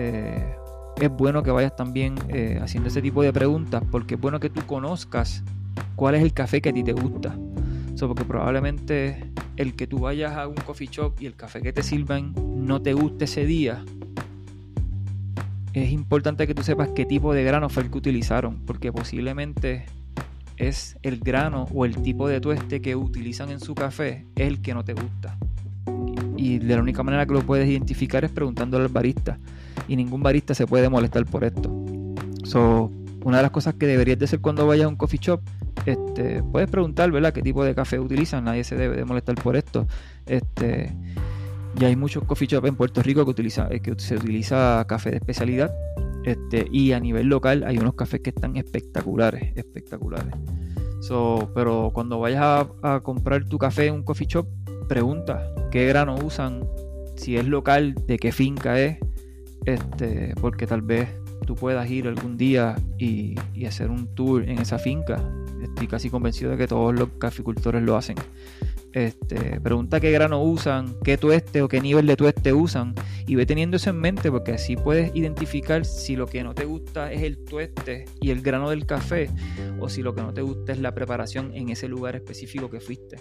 Eh, 0.00 0.54
es 1.00 1.10
bueno 1.10 1.42
que 1.42 1.50
vayas 1.50 1.74
también 1.74 2.14
eh, 2.28 2.60
haciendo 2.62 2.88
ese 2.88 3.02
tipo 3.02 3.20
de 3.20 3.32
preguntas 3.32 3.82
porque 3.90 4.14
es 4.14 4.20
bueno 4.20 4.38
que 4.38 4.48
tú 4.48 4.64
conozcas 4.64 5.42
cuál 5.96 6.14
es 6.14 6.22
el 6.22 6.32
café 6.32 6.60
que 6.60 6.68
a 6.68 6.72
ti 6.72 6.84
te 6.84 6.92
gusta. 6.92 7.36
porque 7.98 8.24
probablemente 8.24 9.32
el 9.56 9.74
que 9.74 9.88
tú 9.88 9.98
vayas 9.98 10.36
a 10.36 10.46
un 10.46 10.54
coffee 10.54 10.86
shop 10.86 11.14
y 11.18 11.26
el 11.26 11.34
café 11.34 11.60
que 11.60 11.72
te 11.72 11.82
sirvan 11.82 12.32
no 12.36 12.80
te 12.80 12.92
guste 12.92 13.24
ese 13.24 13.44
día, 13.44 13.84
es 15.72 15.90
importante 15.90 16.46
que 16.46 16.54
tú 16.54 16.62
sepas 16.62 16.90
qué 16.94 17.04
tipo 17.04 17.34
de 17.34 17.42
grano 17.42 17.68
fue 17.68 17.82
el 17.82 17.90
que 17.90 17.98
utilizaron, 17.98 18.64
porque 18.66 18.92
posiblemente 18.92 19.86
es 20.58 20.96
el 21.02 21.18
grano 21.18 21.66
o 21.74 21.84
el 21.84 21.96
tipo 22.02 22.28
de 22.28 22.40
tueste 22.40 22.80
que 22.80 22.94
utilizan 22.94 23.50
en 23.50 23.58
su 23.58 23.74
café 23.74 24.26
el 24.36 24.62
que 24.62 24.74
no 24.74 24.84
te 24.84 24.94
gusta. 24.94 25.36
Y 26.38 26.58
de 26.58 26.76
la 26.76 26.80
única 26.80 27.02
manera 27.02 27.26
que 27.26 27.34
lo 27.34 27.42
puedes 27.42 27.68
identificar 27.68 28.24
es 28.24 28.30
preguntándole 28.30 28.84
al 28.84 28.92
barista. 28.92 29.38
Y 29.88 29.96
ningún 29.96 30.22
barista 30.22 30.54
se 30.54 30.66
puede 30.66 30.88
molestar 30.88 31.26
por 31.26 31.44
esto. 31.44 31.70
So, 32.44 32.90
una 33.24 33.38
de 33.38 33.42
las 33.42 33.50
cosas 33.50 33.74
que 33.74 33.86
deberías 33.86 34.18
de 34.18 34.26
hacer 34.26 34.40
cuando 34.40 34.66
vayas 34.66 34.86
a 34.86 34.88
un 34.88 34.96
coffee 34.96 35.18
shop, 35.20 35.40
este, 35.84 36.42
puedes 36.44 36.70
preguntar, 36.70 37.10
¿verdad? 37.10 37.32
¿Qué 37.32 37.42
tipo 37.42 37.64
de 37.64 37.74
café 37.74 37.98
utilizan? 37.98 38.44
Nadie 38.44 38.64
se 38.64 38.76
debe 38.76 38.96
de 38.96 39.04
molestar 39.04 39.34
por 39.34 39.56
esto. 39.56 39.86
Este, 40.26 40.94
ya 41.74 41.88
hay 41.88 41.96
muchos 41.96 42.24
coffee 42.24 42.46
shops 42.46 42.68
en 42.68 42.76
Puerto 42.76 43.02
Rico 43.02 43.24
que, 43.24 43.30
utiliza, 43.30 43.68
eh, 43.70 43.80
que 43.80 43.94
se 43.98 44.16
utiliza 44.16 44.84
café 44.88 45.10
de 45.10 45.16
especialidad. 45.16 45.72
Este, 46.24 46.66
y 46.70 46.92
a 46.92 47.00
nivel 47.00 47.26
local 47.26 47.64
hay 47.66 47.78
unos 47.78 47.94
cafés 47.94 48.20
que 48.20 48.30
están 48.30 48.56
espectaculares, 48.56 49.56
espectaculares. 49.56 50.34
pero 51.54 51.90
cuando 51.94 52.18
vayas 52.20 52.66
a, 52.82 53.00
comprar 53.00 53.44
tu 53.44 53.58
café 53.58 53.86
en 53.86 53.94
un 53.94 54.02
coffee 54.02 54.26
shop, 54.26 54.46
pregunta 54.88 55.52
qué 55.70 55.86
grano 55.86 56.16
usan, 56.16 56.66
si 57.16 57.36
es 57.36 57.46
local, 57.46 57.94
de 58.06 58.18
qué 58.18 58.32
finca 58.32 58.80
es, 58.80 58.98
este, 59.64 60.34
porque 60.40 60.66
tal 60.66 60.82
vez 60.82 61.08
tú 61.46 61.54
puedas 61.54 61.88
ir 61.90 62.08
algún 62.08 62.36
día 62.36 62.76
y, 62.98 63.34
y 63.54 63.66
hacer 63.66 63.90
un 63.90 64.14
tour 64.14 64.42
en 64.42 64.58
esa 64.58 64.78
finca. 64.78 65.22
Estoy 65.62 65.86
casi 65.86 66.10
convencido 66.10 66.52
de 66.52 66.56
que 66.56 66.66
todos 66.66 66.94
los 66.94 67.10
caficultores 67.18 67.82
lo 67.82 67.96
hacen. 67.96 68.16
Este, 68.92 69.60
pregunta 69.60 70.00
qué 70.00 70.10
grano 70.10 70.42
usan, 70.42 70.96
qué 71.04 71.18
tueste 71.18 71.60
o 71.60 71.68
qué 71.68 71.80
nivel 71.80 72.06
de 72.06 72.16
tueste 72.16 72.54
usan 72.54 72.94
y 73.26 73.34
ve 73.34 73.44
teniendo 73.44 73.76
eso 73.76 73.90
en 73.90 74.00
mente 74.00 74.30
porque 74.30 74.52
así 74.52 74.76
puedes 74.76 75.14
identificar 75.14 75.84
si 75.84 76.16
lo 76.16 76.26
que 76.26 76.42
no 76.42 76.54
te 76.54 76.64
gusta 76.64 77.12
es 77.12 77.22
el 77.22 77.38
tueste 77.44 78.06
y 78.20 78.30
el 78.30 78.40
grano 78.40 78.70
del 78.70 78.86
café 78.86 79.28
o 79.78 79.90
si 79.90 80.02
lo 80.02 80.14
que 80.14 80.22
no 80.22 80.32
te 80.32 80.40
gusta 80.40 80.72
es 80.72 80.80
la 80.80 80.94
preparación 80.94 81.52
en 81.54 81.68
ese 81.68 81.86
lugar 81.86 82.16
específico 82.16 82.70
que 82.70 82.80
fuiste. 82.80 83.16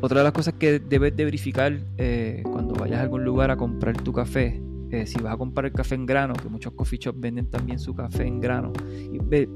otra 0.00 0.18
de 0.18 0.24
las 0.24 0.32
cosas 0.32 0.54
que 0.54 0.80
debes 0.80 1.16
de 1.16 1.24
verificar 1.24 1.78
eh, 1.98 2.42
cuando 2.44 2.74
vayas 2.74 2.98
a 2.98 3.02
algún 3.02 3.24
lugar 3.24 3.50
a 3.52 3.56
comprar 3.56 3.96
tu 4.02 4.12
café 4.12 4.60
eh, 4.90 5.04
si 5.04 5.20
vas 5.20 5.34
a 5.34 5.36
comprar 5.36 5.66
el 5.66 5.72
café 5.72 5.96
en 5.96 6.06
grano, 6.06 6.34
que 6.34 6.48
muchos 6.48 6.72
coffee 6.72 6.98
shops 6.98 7.18
venden 7.18 7.50
también 7.50 7.78
su 7.78 7.94
café 7.94 8.24
en 8.24 8.40
grano, 8.40 8.72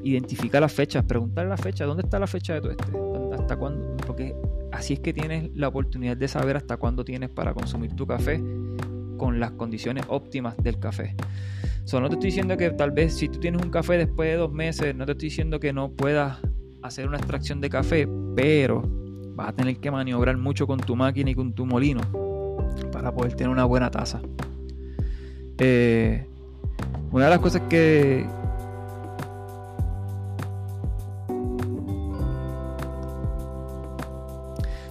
identifica 0.03 0.59
las 0.59 0.73
fechas, 0.73 1.05
preguntar 1.05 1.47
la 1.47 1.57
fecha, 1.57 1.85
¿dónde 1.85 2.03
está 2.03 2.19
la 2.19 2.27
fecha 2.27 2.55
de 2.55 2.61
tu 2.61 2.71
este? 2.71 3.10
¿Hasta? 3.57 3.97
Porque 4.07 4.35
así 4.73 4.95
es 4.95 5.01
que 5.01 5.13
tienes 5.13 5.51
la 5.55 5.69
oportunidad 5.69 6.17
de 6.17 6.29
saber 6.29 6.57
hasta 6.57 6.77
cuándo 6.77 7.05
tienes 7.05 7.31
para 7.31 7.55
consumir 7.55 7.95
tu 7.95 8.07
café 8.07 8.43
con 9.17 9.39
las 9.39 9.53
condiciones 9.53 10.05
óptimas 10.09 10.57
del 10.57 10.79
café. 10.79 11.15
So, 11.85 12.01
no 12.01 12.09
te 12.09 12.15
estoy 12.15 12.29
diciendo 12.29 12.57
que 12.57 12.71
tal 12.71 12.91
vez 12.91 13.15
si 13.15 13.29
tú 13.29 13.41
tienes 13.41 13.63
un 13.63 13.71
café 13.71 13.99
después 13.99 14.31
de 14.31 14.37
dos 14.37 14.53
meses, 14.53 14.95
no 14.95 15.07
te 15.07 15.13
estoy 15.13 15.29
diciendo 15.29 15.61
que 15.61 15.73
no 15.73 15.91
puedas 15.91 16.39
hacer 16.83 17.07
una 17.07 17.19
extracción 17.19 17.61
de 17.61 17.69
café, 17.69 18.09
pero 18.35 18.83
vas 19.35 19.49
a 19.49 19.53
tener 19.53 19.77
que 19.79 19.91
maniobrar 19.91 20.37
mucho 20.37 20.67
con 20.67 20.79
tu 20.79 20.97
máquina 20.97 21.31
y 21.31 21.35
con 21.35 21.53
tu 21.53 21.67
molino 21.67 22.01
para 22.93 23.13
poder 23.13 23.35
tener 23.35 23.51
una 23.51 23.65
buena 23.65 23.91
taza. 23.91 24.21
Eh, 25.59 26.27
una 27.11 27.25
de 27.25 27.31
las 27.31 27.41
cosas 27.41 27.63
que, 27.69 28.27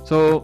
So, 0.10 0.43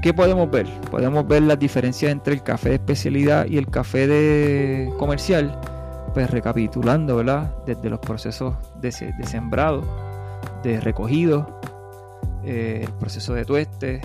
¿Qué 0.00 0.14
podemos 0.14 0.50
ver? 0.50 0.66
Podemos 0.90 1.28
ver 1.28 1.42
las 1.42 1.58
diferencias 1.58 2.10
entre 2.10 2.32
el 2.32 2.42
café 2.42 2.70
de 2.70 2.74
especialidad 2.76 3.44
y 3.46 3.58
el 3.58 3.66
café 3.66 4.06
de 4.06 4.90
comercial. 4.98 5.60
Pues 6.14 6.30
recapitulando, 6.30 7.16
¿verdad? 7.16 7.54
Desde 7.66 7.90
los 7.90 7.98
procesos 7.98 8.54
de, 8.80 8.92
sembrado, 8.92 9.82
de 10.62 10.80
recogido, 10.80 11.60
eh, 12.44 12.84
el 12.84 12.92
proceso 12.94 13.34
de 13.34 13.44
tueste 13.44 14.00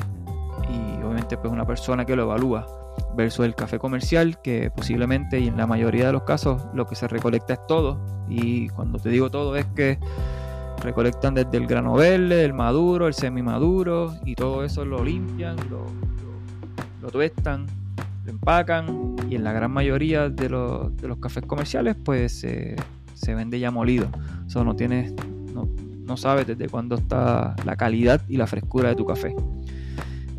y 0.69 1.01
obviamente 1.01 1.37
pues 1.37 1.53
una 1.53 1.65
persona 1.65 2.03
que 2.03 2.17
lo 2.17 2.23
evalúa 2.23 2.67
versus 3.15 3.45
el 3.45 3.55
café 3.55 3.79
comercial, 3.79 4.41
que 4.41 4.69
posiblemente 4.69 5.39
y 5.39 5.47
en 5.47 5.55
la 5.55 5.65
mayoría 5.65 6.07
de 6.07 6.11
los 6.11 6.23
casos 6.23 6.65
lo 6.73 6.85
que 6.87 6.95
se 6.95 7.07
recolecta 7.07 7.53
es 7.53 7.67
todo. 7.67 8.25
Y 8.27 8.67
cuando 8.67 8.99
te 8.99 9.07
digo 9.07 9.29
todo 9.29 9.55
es 9.55 9.65
que 9.67 9.97
recolectan 10.81 11.33
desde 11.33 11.57
el 11.57 11.67
grano 11.67 11.93
verde, 11.93 12.45
el 12.45 12.53
maduro, 12.53 13.07
el 13.07 13.13
semimaduro 13.13 14.15
y 14.25 14.35
todo 14.35 14.63
eso 14.63 14.85
lo 14.85 15.03
limpian, 15.03 15.55
lo, 15.69 15.85
lo, 17.01 17.09
tuestan, 17.09 17.65
lo 18.25 18.31
empacan 18.31 19.15
y 19.29 19.35
en 19.35 19.43
la 19.43 19.51
gran 19.51 19.71
mayoría 19.71 20.29
de 20.29 20.49
los, 20.49 20.95
de 20.97 21.07
los 21.07 21.17
cafés 21.17 21.45
comerciales 21.45 21.95
pues 22.03 22.39
se 22.39 23.35
vende 23.35 23.59
ya 23.59 23.71
molido. 23.71 24.07
Eso 24.47 24.63
no 24.63 24.75
tienes, 24.75 25.13
no, 25.53 25.67
no 26.09 26.17
sabes 26.17 26.47
desde 26.47 26.67
cuándo 26.67 26.95
está 26.95 27.55
la 27.65 27.75
calidad 27.75 28.21
y 28.27 28.37
la 28.37 28.47
frescura 28.47 28.89
de 28.89 28.95
tu 28.95 29.05
café. 29.05 29.35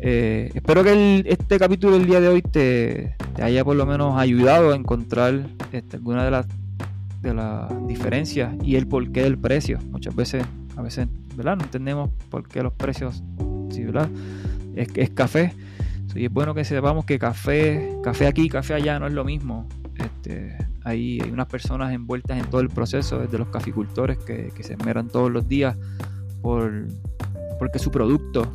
Eh, 0.03 0.51
espero 0.55 0.83
que 0.83 1.23
este 1.27 1.59
capítulo 1.59 1.93
del 1.97 2.07
día 2.07 2.19
de 2.19 2.27
hoy 2.27 2.41
te, 2.41 3.15
haya 3.41 3.63
por 3.63 3.75
lo 3.75 3.85
menos 3.85 4.19
ayudado 4.19 4.73
a 4.73 4.75
encontrar 4.75 5.45
este, 5.71 5.97
alguna 5.97 6.25
de 6.25 6.31
las, 6.31 6.47
de 7.21 7.33
las 7.33 7.87
diferencias 7.87 8.55
y 8.63 8.75
el 8.75 8.87
porqué 8.87 9.23
del 9.23 9.37
precio. 9.37 9.79
Muchas 9.91 10.15
veces, 10.15 10.45
a 10.75 10.81
veces, 10.81 11.07
¿verdad? 11.35 11.57
No 11.57 11.63
entendemos 11.63 12.09
por 12.29 12.47
qué 12.47 12.63
los 12.63 12.73
precios, 12.73 13.23
sí, 13.69 13.83
¿verdad? 13.83 14.09
Es, 14.75 14.89
es 14.95 15.09
café. 15.11 15.53
Y 16.13 16.25
es 16.25 16.31
bueno 16.31 16.53
que 16.53 16.65
sepamos 16.65 17.05
que 17.05 17.17
café, 17.17 17.97
café 18.03 18.27
aquí, 18.27 18.49
café 18.49 18.73
allá 18.73 18.99
no 18.99 19.07
es 19.07 19.13
lo 19.13 19.23
mismo. 19.23 19.67
Este, 19.95 20.57
hay, 20.83 21.21
hay 21.21 21.31
unas 21.31 21.47
personas 21.47 21.93
envueltas 21.93 22.37
en 22.37 22.49
todo 22.49 22.59
el 22.59 22.69
proceso, 22.69 23.19
desde 23.19 23.37
los 23.37 23.47
caficultores 23.47 24.17
que, 24.17 24.51
que 24.53 24.63
se 24.63 24.73
esmeran 24.73 25.07
todos 25.07 25.31
los 25.31 25.47
días 25.47 25.77
por 26.41 26.87
porque 27.61 27.77
su 27.77 27.91
producto 27.91 28.51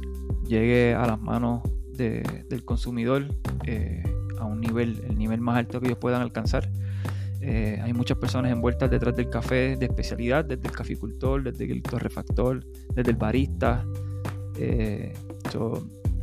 llegue 0.49 0.93
a 0.93 1.07
las 1.07 1.21
manos 1.21 1.63
del 1.93 2.65
consumidor 2.65 3.27
eh, 3.65 4.03
a 4.41 4.45
un 4.45 4.61
nivel, 4.61 5.01
el 5.09 5.17
nivel 5.17 5.41
más 5.41 5.57
alto 5.57 5.81
que 5.81 5.87
ellos 5.87 5.99
puedan 5.99 6.23
alcanzar. 6.23 6.69
Eh, 7.49 7.79
hay 7.81 7.93
muchas 7.93 8.19
personas 8.19 8.51
envueltas 8.51 8.91
detrás 8.91 9.15
del 9.15 9.31
café 9.31 9.77
de 9.77 9.87
especialidad, 9.87 10.45
desde 10.45 10.67
el 10.67 10.73
caficultor, 10.73 11.45
desde 11.45 11.73
el 11.73 11.81
torrefactor, 11.81 12.65
desde 12.93 13.11
el 13.13 13.17
barista. 13.17 13.87
Eh, 14.59 15.13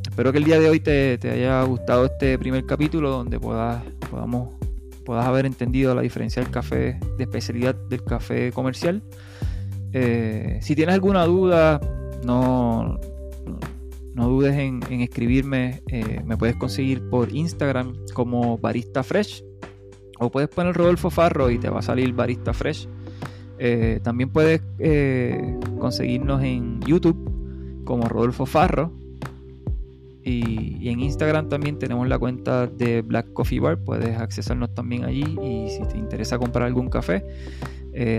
espero 0.05 0.33
que 0.33 0.37
el 0.37 0.43
día 0.43 0.59
de 0.59 0.69
hoy 0.69 0.81
te, 0.81 1.17
haya 1.31 1.63
gustado 1.63 2.05
este 2.05 2.37
primer 2.37 2.65
capítulo 2.65 3.09
donde 3.09 3.39
puedas, 3.39 3.81
podamos, 4.11 4.49
puedas 5.05 5.25
haber 5.25 5.45
entendido 5.45 5.95
la 5.95 6.01
diferencia 6.01 6.43
del 6.43 6.51
café 6.51 6.99
de 7.17 7.23
especialidad 7.23 7.73
del 7.73 8.03
café 8.03 8.51
comercial. 8.51 9.01
si 9.93 10.75
tienes 10.75 10.93
alguna 10.93 11.23
duda, 11.25 11.79
no, 12.25 12.99
no 14.13 14.29
dudes 14.29 14.55
en, 14.57 14.83
escribirme. 15.01 15.81
Eh, 15.87 16.21
me 16.25 16.37
puedes 16.37 16.55
conseguir 16.55 17.07
por 17.09 17.33
Instagram 17.33 17.95
como 18.13 18.57
Barista 18.57 19.03
Fresh. 19.03 19.43
Puedes 20.29 20.49
poner 20.49 20.75
Rodolfo 20.75 21.09
Farro 21.09 21.49
y 21.49 21.59
te 21.59 21.69
va 21.69 21.79
a 21.79 21.81
salir 21.81 22.13
Barista 22.13 22.53
Fresh. 22.53 22.87
Eh, 23.59 23.99
también 24.03 24.29
puedes 24.29 24.61
eh, 24.79 25.57
conseguirnos 25.79 26.43
en 26.43 26.81
YouTube 26.81 27.81
como 27.85 28.07
Rodolfo 28.07 28.45
Farro. 28.45 28.91
Y, 30.25 30.87
en 30.87 31.01
Instagram 31.01 31.49
también 31.49 31.79
tenemos 31.79 32.07
la 32.07 32.17
cuenta 32.17 32.67
de 32.67 33.01
Black 33.01 33.33
Coffee 33.33 33.59
Bar. 33.59 33.77
Puedes 33.77 34.17
accesarnos 34.17 34.73
también 34.73 35.05
allí. 35.05 35.37
Y 35.41 35.69
si 35.69 35.81
te 35.87 35.97
interesa 35.97 36.37
comprar 36.37 36.65
algún 36.65 36.89
café, 36.89 37.23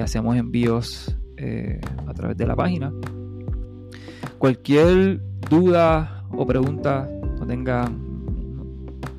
hacemos 0.02 0.36
envíos 0.36 1.16
a 2.06 2.14
través 2.14 2.36
de 2.36 2.46
la 2.46 2.56
página. 2.56 2.92
Cualquier 4.38 5.20
duda 5.48 6.24
o 6.30 6.46
pregunta 6.46 7.08
no 7.38 7.46
tenga 7.46 7.90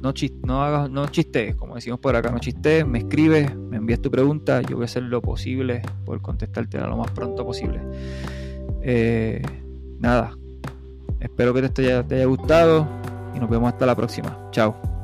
no, 0.06 0.14
no, 0.46 0.64
hagas, 0.64 0.90
no 0.90 1.08
chistes, 1.08 1.56
como 1.56 1.76
decimos 1.76 2.00
por 2.00 2.16
acá, 2.16 2.30
no 2.30 2.38
chistes, 2.40 2.86
me 2.86 3.00
escribes, 3.00 3.56
me 3.56 3.78
envías 3.78 4.02
tu 4.02 4.12
pregunta, 4.12 4.62
yo 4.62 4.76
voy 4.76 4.84
a 4.84 4.86
hacer 4.86 5.04
lo 5.04 5.22
posible 5.22 5.82
por 6.06 6.22
contestarte 6.22 6.78
lo 6.78 6.98
más 6.98 7.10
pronto 7.12 7.44
posible. 7.44 7.80
Eh, 8.84 9.42
nada, 10.00 10.38
espero 11.20 11.54
que 11.54 11.64
te 11.64 12.04
te 12.04 12.16
haya 12.16 12.26
gustado 12.26 12.88
y 13.36 13.40
nos 13.40 13.50
vemos 13.50 13.74
hasta 13.74 13.86
la 13.86 13.96
próxima. 13.96 14.38
Chao. 14.52 14.95